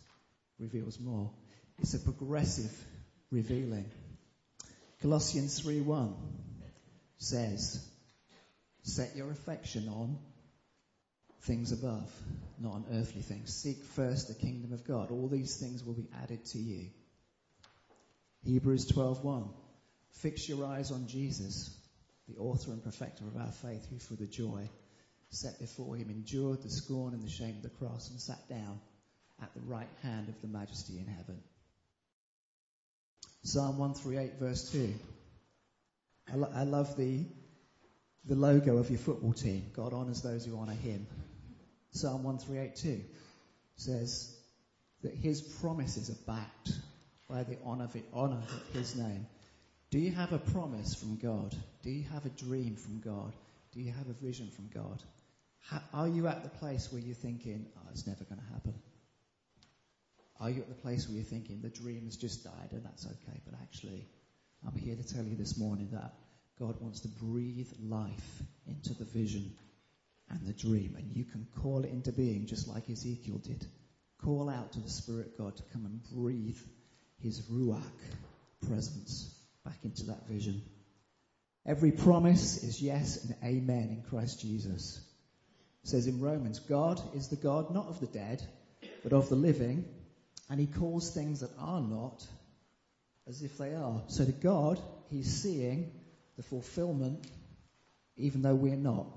reveals 0.59 0.99
more. 0.99 1.31
It's 1.79 1.93
a 1.93 1.99
progressive 1.99 2.75
revealing. 3.31 3.85
Colossians 5.01 5.59
3:1 5.59 6.15
says, 7.19 7.79
"Set 8.83 9.15
your 9.15 9.31
affection 9.31 9.87
on 9.87 10.17
things 11.41 11.71
above, 11.71 12.11
not 12.59 12.73
on 12.73 12.85
earthly 12.91 13.21
things. 13.21 13.53
Seek 13.53 13.83
first 13.83 14.27
the 14.27 14.33
kingdom 14.33 14.73
of 14.73 14.83
God. 14.83 15.11
All 15.11 15.27
these 15.27 15.55
things 15.55 15.83
will 15.83 15.93
be 15.93 16.09
added 16.23 16.43
to 16.45 16.59
you." 16.59 16.89
Hebrews 18.49 18.87
12:1. 18.87 19.47
Fix 20.09 20.49
your 20.49 20.65
eyes 20.65 20.89
on 20.89 21.05
Jesus, 21.07 21.69
the 22.27 22.37
author 22.37 22.71
and 22.71 22.83
perfecter 22.83 23.23
of 23.27 23.37
our 23.37 23.51
faith, 23.51 23.85
who 23.91 23.99
for 23.99 24.15
the 24.15 24.25
joy 24.25 24.67
set 25.29 25.59
before 25.59 25.95
him 25.95 26.09
endured 26.09 26.63
the 26.63 26.69
scorn 26.71 27.13
and 27.13 27.23
the 27.23 27.29
shame 27.29 27.57
of 27.57 27.61
the 27.61 27.69
cross 27.69 28.09
and 28.09 28.19
sat 28.19 28.49
down 28.49 28.79
at 29.39 29.53
the 29.53 29.61
right 29.61 29.89
hand 30.01 30.29
of 30.29 30.41
the 30.41 30.47
majesty 30.47 30.97
in 30.97 31.05
heaven. 31.05 31.39
Psalm 33.43 33.77
138 33.77 34.39
verse 34.39 34.71
2. 34.71 34.95
I, 36.33 36.35
lo- 36.35 36.51
I 36.51 36.63
love 36.63 36.97
the, 36.97 37.25
the 38.25 38.35
logo 38.35 38.77
of 38.77 38.89
your 38.89 38.97
football 38.97 39.33
team. 39.33 39.69
God 39.75 39.93
honors 39.93 40.23
those 40.23 40.43
who 40.43 40.57
honor 40.57 40.73
him. 40.73 41.05
Psalm 41.91 42.23
1382 42.23 43.05
says 43.75 44.35
that 45.03 45.13
his 45.13 45.39
promises 45.39 46.09
are 46.09 46.25
backed 46.25 46.71
by 47.29 47.43
the 47.43 47.57
honor 47.63 47.85
of, 47.85 47.95
it, 47.95 48.05
honor 48.11 48.37
of 48.37 48.73
his 48.73 48.95
name. 48.95 49.27
Do 49.91 49.99
you 49.99 50.11
have 50.11 50.33
a 50.33 50.39
promise 50.39 50.95
from 50.95 51.17
God? 51.17 51.55
Do 51.83 51.91
you 51.91 52.03
have 52.11 52.25
a 52.25 52.29
dream 52.29 52.75
from 52.75 52.99
God? 52.99 53.33
Do 53.73 53.81
you 53.81 53.91
have 53.91 54.09
a 54.09 54.25
vision 54.25 54.49
from 54.49 54.69
God? 54.73 55.01
How, 55.61 55.81
are 55.93 56.07
you 56.07 56.27
at 56.27 56.43
the 56.43 56.49
place 56.49 56.91
where 56.91 57.01
you're 57.01 57.15
thinking, 57.15 57.67
oh, 57.77 57.87
it's 57.91 58.07
never 58.07 58.23
going 58.23 58.41
to 58.41 58.53
happen? 58.53 58.73
Are 60.39 60.49
you 60.49 60.61
at 60.61 60.69
the 60.69 60.81
place 60.81 61.07
where 61.07 61.15
you're 61.15 61.25
thinking 61.25 61.61
the 61.61 61.69
dream 61.69 62.05
has 62.05 62.15
just 62.15 62.43
died 62.43 62.71
and 62.71 62.83
that's 62.83 63.05
okay? 63.05 63.39
But 63.45 63.59
actually, 63.61 64.07
I'm 64.65 64.75
here 64.75 64.95
to 64.95 65.13
tell 65.13 65.23
you 65.23 65.35
this 65.35 65.57
morning 65.57 65.89
that 65.91 66.13
God 66.59 66.75
wants 66.81 67.01
to 67.01 67.07
breathe 67.07 67.71
life 67.81 68.41
into 68.67 68.93
the 68.93 69.05
vision 69.05 69.53
and 70.29 70.45
the 70.45 70.53
dream, 70.53 70.95
and 70.97 71.15
you 71.15 71.25
can 71.25 71.47
call 71.61 71.83
it 71.83 71.91
into 71.91 72.11
being 72.11 72.45
just 72.45 72.67
like 72.67 72.89
Ezekiel 72.89 73.39
did. 73.39 73.65
Call 74.23 74.49
out 74.49 74.73
to 74.73 74.79
the 74.79 74.89
Spirit 74.89 75.37
God 75.37 75.55
to 75.57 75.63
come 75.73 75.85
and 75.85 76.01
breathe 76.11 76.59
His 77.21 77.41
Ruach 77.41 77.83
presence 78.67 79.35
back 79.65 79.77
into 79.83 80.07
that 80.07 80.27
vision. 80.27 80.61
Every 81.65 81.91
promise 81.91 82.63
is 82.63 82.81
yes 82.81 83.23
and 83.23 83.35
amen 83.43 83.89
in 83.89 84.03
Christ 84.09 84.41
Jesus. 84.41 85.01
It 85.83 85.89
says 85.89 86.07
in 86.07 86.19
Romans, 86.19 86.59
God 86.59 87.01
is 87.15 87.27
the 87.27 87.35
God 87.35 87.73
not 87.73 87.87
of 87.87 87.99
the 87.99 88.07
dead, 88.07 88.41
but 89.03 89.13
of 89.13 89.29
the 89.29 89.35
living, 89.35 89.85
and 90.49 90.59
he 90.59 90.67
calls 90.67 91.13
things 91.13 91.41
that 91.41 91.51
are 91.59 91.81
not 91.81 92.25
as 93.27 93.43
if 93.43 93.57
they 93.57 93.75
are. 93.75 94.01
So 94.07 94.25
to 94.25 94.31
God, 94.31 94.81
he's 95.09 95.41
seeing 95.41 95.91
the 96.37 96.43
fulfillment 96.43 97.25
even 98.19 98.41
though 98.41 98.55
we're 98.55 98.75
not 98.75 99.07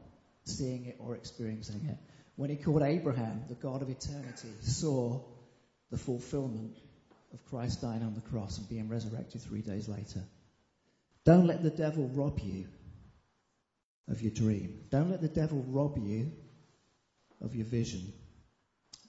seeing 0.45 0.87
it 0.87 0.97
or 0.99 1.17
experiencing 1.17 1.87
it. 1.89 1.99
When 2.37 2.51
he 2.51 2.57
called 2.57 2.83
Abraham, 2.83 3.43
the 3.49 3.55
God 3.55 3.83
of 3.83 3.91
eternity, 3.91 4.49
saw 4.63 5.21
the 5.91 5.99
fulfillment 5.99 6.77
of 7.33 7.45
Christ 7.45 7.81
dying 7.81 8.03
on 8.03 8.15
the 8.15 8.21
cross 8.21 8.59
and 8.59 8.69
being 8.69 8.89
resurrected 8.89 9.41
three 9.41 9.63
days 9.63 9.89
later. 9.89 10.25
Don't 11.25 11.47
let 11.47 11.63
the 11.63 11.71
devil 11.71 12.09
rob 12.09 12.39
you 12.41 12.67
of 14.09 14.21
your 14.23 14.31
dream. 14.33 14.75
Don't 14.91 15.09
let 15.09 15.21
the 15.21 15.29
devil 15.29 15.65
rob 15.69 15.97
you 15.99 16.33
of 17.41 17.55
your 17.55 17.65
vision. 17.67 18.13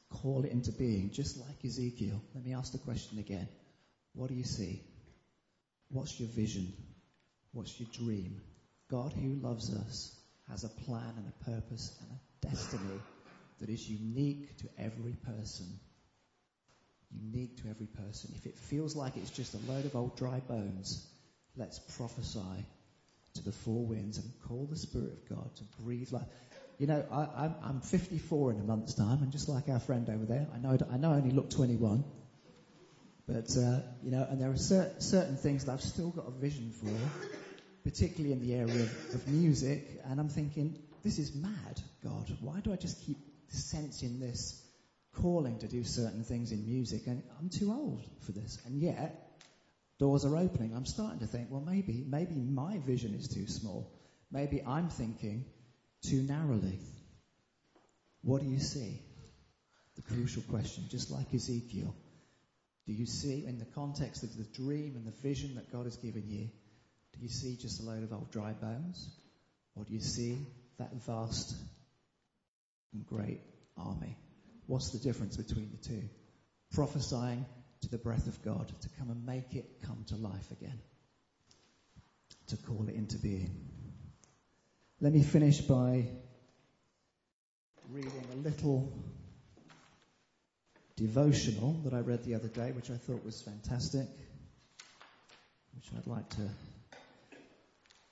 Call 0.10 0.46
it 0.46 0.52
into 0.52 0.72
being, 0.72 1.10
just 1.12 1.38
like 1.38 1.66
Ezekiel. 1.66 2.24
Let 2.34 2.44
me 2.44 2.54
ask 2.54 2.72
the 2.72 2.78
question 2.78 3.18
again. 3.18 3.48
What 4.14 4.30
do 4.30 4.36
you 4.36 4.44
see? 4.44 4.82
What's 5.90 6.20
your 6.20 6.30
vision? 6.30 6.74
What's 7.52 7.80
your 7.80 7.88
dream? 7.92 8.42
God, 8.90 9.14
who 9.14 9.36
loves 9.36 9.74
us, 9.74 10.12
has 10.50 10.64
a 10.64 10.70
plan 10.70 11.16
and 11.18 11.28
a 11.28 11.46
purpose 11.46 11.92
and 12.02 12.10
a 12.12 12.48
destiny 12.48 13.00
that 13.60 13.70
is 13.70 13.90
unique 13.90 14.56
to 14.58 14.70
every 14.78 15.16
person. 15.24 15.80
Unique 17.32 17.62
to 17.62 17.70
every 17.70 17.88
person. 17.88 18.34
If 18.36 18.46
it 18.46 18.58
feels 18.58 18.96
like 18.96 19.18
it's 19.18 19.30
just 19.30 19.54
a 19.54 19.72
load 19.72 19.86
of 19.86 19.96
old 19.96 20.18
dry 20.18 20.40
bones, 20.42 21.08
let's 21.56 21.80
prophesy 21.80 22.66
to 23.36 23.44
the 23.44 23.52
four 23.52 23.86
winds 23.86 24.18
and 24.18 24.32
call 24.48 24.66
the 24.70 24.76
Spirit 24.76 25.14
of 25.14 25.30
God 25.38 25.56
to 25.56 25.64
breathe 25.84 26.12
life. 26.12 26.28
You 26.80 26.88
know, 26.88 27.06
I, 27.12 27.46
am 27.70 27.82
54 27.82 28.52
in 28.52 28.60
a 28.60 28.64
month's 28.64 28.94
time, 28.94 29.22
and 29.22 29.32
just 29.32 29.48
like 29.48 29.70
our 29.70 29.80
friend 29.80 30.10
over 30.10 30.26
there, 30.26 30.48
I 30.54 30.58
know 30.58 30.78
I 30.92 30.98
know 30.98 31.12
I 31.12 31.16
only 31.16 31.32
look 31.32 31.50
21, 31.50 32.04
but 33.28 33.56
uh, 33.58 33.80
you 34.04 34.12
know, 34.12 34.28
and 34.30 34.42
there 34.42 34.52
are 34.52 34.58
cer- 34.58 34.92
certain 35.00 35.38
things 35.38 35.66
that 35.66 35.74
I've 35.74 35.82
still 35.82 36.10
got 36.10 36.28
a 36.28 36.32
vision 36.32 36.72
for, 36.72 36.92
particularly 37.84 38.34
in 38.34 38.42
the 38.42 38.56
area 38.56 38.84
of, 38.84 39.16
of 39.16 39.28
music, 39.28 40.02
and 40.06 40.20
I'm 40.20 40.30
thinking, 40.30 40.78
this 41.04 41.20
is 41.20 41.34
mad, 41.36 41.82
God. 42.04 42.36
Why 42.42 42.60
do 42.60 42.74
I 42.74 42.76
just 42.76 43.06
keep 43.06 43.18
sensing 43.50 44.20
this 44.20 44.63
calling 45.22 45.60
to 45.60 45.68
do 45.68 45.84
certain 45.84 46.24
things 46.24 46.52
in 46.52 46.66
music? 46.66 47.08
And 47.08 47.24
I'm 47.40 47.50
too 47.50 47.72
old 47.72 48.06
for 48.22 48.32
this, 48.32 48.58
and 48.66 48.82
yet 48.82 49.40
doors 50.00 50.26
are 50.26 50.36
opening. 50.36 50.74
I'm 50.76 50.86
starting 50.86 51.20
to 51.20 51.28
think, 51.28 51.50
well, 51.50 51.64
maybe 51.66 52.04
maybe 52.08 52.36
my 52.36 52.78
vision 52.80 53.14
is 53.14 53.28
too 53.28 53.48
small. 53.48 53.92
Maybe 54.32 54.62
I'm 54.66 54.90
thinking 54.90 55.46
too 56.02 56.24
narrowly. 56.24 56.80
What 58.24 58.42
do 58.42 58.48
you 58.48 58.60
see? 58.60 59.00
The 59.96 60.02
crucial 60.02 60.42
question, 60.44 60.86
just 60.90 61.12
like 61.12 61.34
Ezekiel. 61.34 61.94
Do 62.88 62.94
you 62.94 63.06
see, 63.06 63.46
in 63.46 63.60
the 63.60 63.66
context 63.66 64.24
of 64.24 64.36
the 64.36 64.44
dream 64.44 64.96
and 64.96 65.06
the 65.06 65.22
vision 65.22 65.56
that 65.56 65.72
God 65.72 65.86
has 65.86 65.96
given 65.98 66.24
you, 66.28 66.50
do 67.14 67.20
you 67.22 67.30
see 67.30 67.56
just 67.56 67.82
a 67.82 67.86
load 67.86 68.04
of 68.04 68.12
old 68.12 68.32
dry 68.32 68.54
bones? 68.54 69.10
Or 69.76 69.84
do 69.84 69.94
you 69.94 70.02
see 70.02 70.38
that 70.80 70.94
vast 71.06 71.56
and 72.94 73.06
great 73.06 73.42
army? 73.78 74.18
What's 74.68 74.92
the 74.92 75.00
difference 75.00 75.38
between 75.38 75.72
the 75.72 75.88
two? 75.90 76.10
Prophesying 76.72 77.46
to 77.82 77.90
the 77.90 77.98
breath 77.98 78.28
of 78.28 78.42
God 78.44 78.72
to 78.82 78.90
come 78.98 79.10
and 79.10 79.26
make 79.26 79.56
it 79.56 79.82
come 79.86 80.06
to 80.08 80.16
life 80.16 80.52
again, 80.52 80.80
to 82.48 82.58
call 82.58 82.88
it 82.88 82.96
into 82.96 83.18
being. 83.18 83.68
Let 85.02 85.14
me 85.14 85.22
finish 85.22 85.60
by 85.60 86.08
reading 87.92 88.24
a 88.32 88.36
little 88.38 88.94
devotional 90.96 91.74
that 91.84 91.94
I 91.94 92.00
read 92.00 92.24
the 92.24 92.36
other 92.36 92.48
day, 92.48 92.72
which 92.72 92.90
I 92.90 92.96
thought 92.96 93.26
was 93.26 93.42
fantastic, 93.42 94.08
which 95.76 95.90
I'd 95.98 96.08
like 96.08 96.30
to 96.38 96.50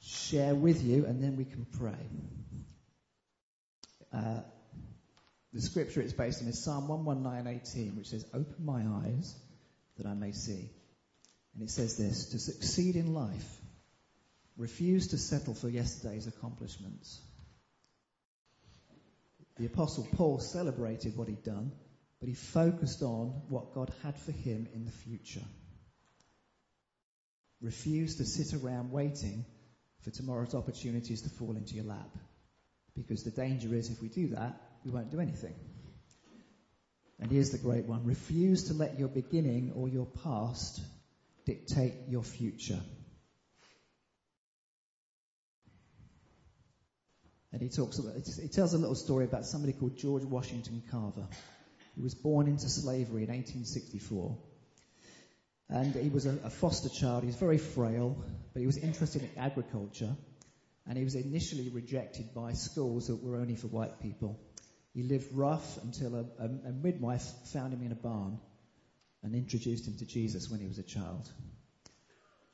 share 0.02 0.54
with 0.54 0.84
you, 0.84 1.06
and 1.06 1.24
then 1.24 1.38
we 1.38 1.46
can 1.46 1.66
pray. 1.66 1.94
Uh, 4.14 4.42
the 5.54 5.62
scripture 5.62 6.02
it's 6.02 6.14
based 6.14 6.42
on 6.42 6.48
is 6.48 6.64
Psalm 6.64 6.88
119:18, 6.88 7.96
which 7.96 8.10
says, 8.10 8.26
"Open 8.34 8.66
my 8.66 8.88
eyes 8.88 9.36
that 9.98 10.06
I 10.06 10.14
may 10.14 10.32
see." 10.32 10.72
And 11.54 11.64
it 11.64 11.70
says 11.70 11.98
this: 11.98 12.28
To 12.30 12.40
succeed 12.40 12.96
in 12.96 13.14
life, 13.14 13.62
refuse 14.56 15.08
to 15.08 15.18
settle 15.18 15.54
for 15.54 15.70
yesterday's 15.70 16.28
accomplishments. 16.28 17.22
The 19.58 19.66
Apostle 19.66 20.08
Paul 20.14 20.40
celebrated 20.40 21.18
what 21.18 21.28
he'd 21.28 21.44
done, 21.44 21.74
but 22.20 22.30
he 22.30 22.36
focused 22.36 23.04
on 23.04 23.30
what 23.50 23.74
God 23.74 23.92
had 24.02 24.18
for 24.18 24.32
him 24.32 24.68
in 24.74 24.86
the 24.86 24.92
future. 24.92 25.46
Refuse 27.60 28.16
to 28.16 28.26
sit 28.26 28.54
around 28.54 28.92
waiting 28.92 29.46
for 30.00 30.12
tomorrow's 30.12 30.56
opportunities 30.56 31.22
to 31.22 31.30
fall 31.30 31.56
into 31.58 31.76
your 31.76 31.84
lap. 31.84 32.18
Because 32.96 33.24
the 33.24 33.32
danger 33.32 33.74
is 33.74 33.90
if 33.90 34.02
we 34.02 34.10
do 34.10 34.30
that, 34.30 34.71
we 34.86 34.92
won't 34.92 35.12
do 35.12 35.20
anything. 35.20 35.54
And 37.20 37.32
here's 37.32 37.52
the 37.52 37.60
great 37.60 37.86
one 37.86 38.06
refuse 38.06 38.66
to 38.66 38.74
let 38.74 38.98
your 38.98 39.08
beginning 39.08 39.74
or 39.76 39.88
your 39.88 40.08
past 40.24 40.82
dictate 41.46 41.94
your 42.10 42.24
future. 42.24 42.80
And 47.54 47.62
he 47.62 47.70
talks 47.70 48.00
about, 48.00 48.16
he 48.16 48.48
tells 48.48 48.74
a 48.74 48.78
little 48.78 48.96
story 48.96 49.26
about 49.26 49.46
somebody 49.46 49.74
called 49.74 49.98
George 49.98 50.24
Washington 50.24 50.82
Carver. 50.90 51.28
He 51.96 52.02
was 52.02 52.16
born 52.16 52.48
into 52.48 52.70
slavery 52.70 53.24
in 53.24 53.30
1864. 53.30 54.38
And 55.70 55.94
he 55.94 56.10
was 56.10 56.26
a, 56.26 56.38
a 56.44 56.50
foster 56.50 56.90
child. 56.90 57.24
He 57.24 57.28
was 57.28 57.36
very 57.36 57.58
frail, 57.58 58.24
but 58.54 58.62
he 58.62 58.66
was 58.66 58.78
interested 58.78 59.24
in 59.24 59.30
agriculture. 59.38 60.16
And 60.88 60.98
he 60.98 61.04
was 61.04 61.16
initially 61.16 61.70
rejected 61.70 62.34
by 62.34 62.54
schools 62.54 63.08
that 63.08 63.22
were 63.22 63.36
only 63.36 63.56
for 63.56 63.68
white 63.68 64.02
people. 64.02 64.40
He 64.94 65.04
lived 65.04 65.32
rough 65.34 65.82
until 65.84 66.16
a, 66.16 66.26
a, 66.40 66.46
a 66.46 66.72
midwife 66.72 67.24
found 67.54 67.74
him 67.74 67.82
in 67.84 67.92
a 67.92 67.96
barn 67.96 68.40
and 69.24 69.36
introduced 69.36 69.88
him 69.88 69.98
to 69.98 70.06
Jesus 70.06 70.50
when 70.50 70.60
he 70.60 70.68
was 70.68 70.80
a 70.80 70.84
child. 70.84 71.32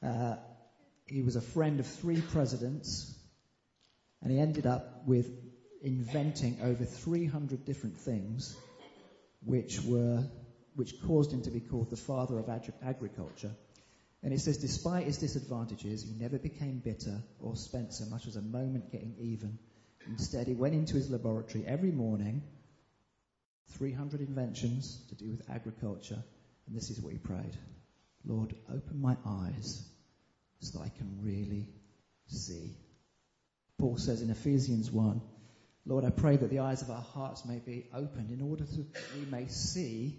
Uh, 0.03 0.35
he 1.07 1.23
was 1.23 1.35
a 1.35 1.41
friend 1.41 1.79
of 1.79 1.87
three 1.87 2.21
presidents 2.21 3.13
and 4.21 4.31
he 4.31 4.39
ended 4.39 4.65
up 4.65 5.03
with 5.07 5.29
inventing 5.81 6.59
over 6.61 6.83
300 6.83 7.65
different 7.65 7.97
things 7.97 8.55
which 9.43 9.81
were 9.83 10.23
which 10.75 11.01
caused 11.01 11.31
him 11.33 11.41
to 11.41 11.49
be 11.49 11.59
called 11.59 11.89
the 11.89 11.97
father 11.97 12.37
of 12.37 12.49
ag- 12.49 12.71
agriculture. 12.83 13.51
And 14.21 14.31
it 14.31 14.39
says, 14.39 14.57
despite 14.57 15.07
his 15.07 15.17
disadvantages, 15.17 16.03
he 16.03 16.13
never 16.13 16.37
became 16.37 16.79
bitter 16.79 17.23
or 17.39 17.55
spent 17.55 17.93
so 17.93 18.05
much 18.05 18.27
as 18.27 18.35
a 18.35 18.41
moment 18.43 18.91
getting 18.91 19.15
even. 19.19 19.57
Instead, 20.09 20.47
he 20.47 20.53
went 20.53 20.73
into 20.73 20.95
his 20.95 21.09
laboratory 21.09 21.65
every 21.65 21.91
morning, 21.91 22.41
300 23.71 24.21
inventions 24.21 25.01
to 25.09 25.15
do 25.15 25.29
with 25.29 25.49
agriculture, 25.49 26.23
and 26.67 26.75
this 26.75 26.89
is 26.89 27.01
what 27.01 27.13
he 27.13 27.19
prayed 27.19 27.57
Lord, 28.25 28.53
open 28.69 29.01
my 29.01 29.15
eyes 29.25 29.81
so 30.59 30.79
that 30.79 30.85
I 30.85 30.89
can 30.89 31.19
really 31.21 31.67
see. 32.27 32.75
Paul 33.77 33.97
says 33.97 34.21
in 34.21 34.29
Ephesians 34.29 34.91
1, 34.91 35.21
Lord, 35.85 36.03
I 36.03 36.09
pray 36.09 36.35
that 36.35 36.49
the 36.49 36.59
eyes 36.59 36.81
of 36.81 36.89
our 36.89 37.01
hearts 37.01 37.45
may 37.45 37.59
be 37.59 37.85
opened 37.93 38.31
in 38.31 38.41
order 38.41 38.65
that 38.65 38.95
we 39.17 39.25
may 39.31 39.47
see 39.47 40.17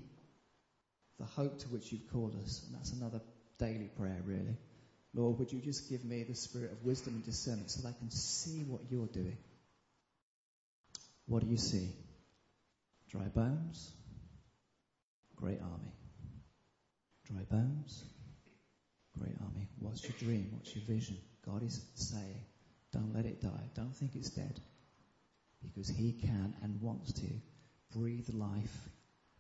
the 1.19 1.27
hope 1.27 1.59
to 1.59 1.69
which 1.69 1.93
you've 1.93 2.11
called 2.11 2.35
us. 2.43 2.65
And 2.67 2.75
that's 2.75 2.93
another 2.93 3.21
daily 3.59 3.91
prayer, 3.99 4.23
really. 4.25 4.57
Lord, 5.13 5.39
would 5.39 5.53
you 5.53 5.61
just 5.61 5.91
give 5.91 6.05
me 6.05 6.23
the 6.23 6.35
spirit 6.35 6.73
of 6.73 6.85
wisdom 6.85 7.15
and 7.15 7.25
discernment 7.25 7.71
so 7.71 7.83
that 7.83 7.89
I 7.89 7.99
can 7.99 8.11
see 8.11 8.63
what 8.63 8.83
you're 8.91 9.07
doing? 9.07 9.37
What 11.29 11.43
do 11.43 11.47
you 11.47 11.59
see? 11.59 11.95
Dry 13.11 13.29
bones? 13.29 13.93
Great 15.37 15.61
army. 15.61 15.93
Dry 17.27 17.43
bones? 17.51 18.03
Great 19.19 19.37
army. 19.43 19.69
What's 19.79 20.03
your 20.05 20.15
dream? 20.19 20.49
What's 20.53 20.75
your 20.75 20.85
vision? 20.87 21.19
God 21.45 21.63
is 21.63 21.85
saying, 21.95 22.41
don't 22.93 23.15
let 23.15 23.27
it 23.27 23.43
die. 23.43 23.71
Don't 23.75 23.95
think 23.95 24.15
it's 24.15 24.31
dead. 24.31 24.59
Because 25.63 25.89
He 25.89 26.13
can 26.13 26.55
and 26.63 26.81
wants 26.81 27.13
to 27.13 27.27
breathe 27.95 28.29
life 28.33 28.89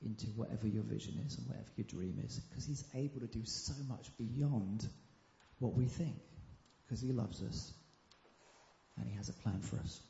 into 0.02 0.26
whatever 0.36 0.66
your 0.68 0.82
vision 0.82 1.14
is 1.26 1.38
and 1.38 1.46
whatever 1.46 1.68
your 1.76 1.86
dream 1.86 2.20
is. 2.22 2.38
Because 2.50 2.66
He's 2.66 2.84
able 2.94 3.20
to 3.20 3.26
do 3.26 3.44
so 3.44 3.72
much 3.88 4.10
beyond 4.18 4.86
what 5.58 5.74
we 5.74 5.86
think. 5.86 6.20
Because 6.84 7.00
He 7.00 7.12
loves 7.12 7.42
us 7.42 7.72
and 8.98 9.08
He 9.08 9.16
has 9.16 9.30
a 9.30 9.32
plan 9.32 9.60
for 9.62 9.76
us. 9.78 10.00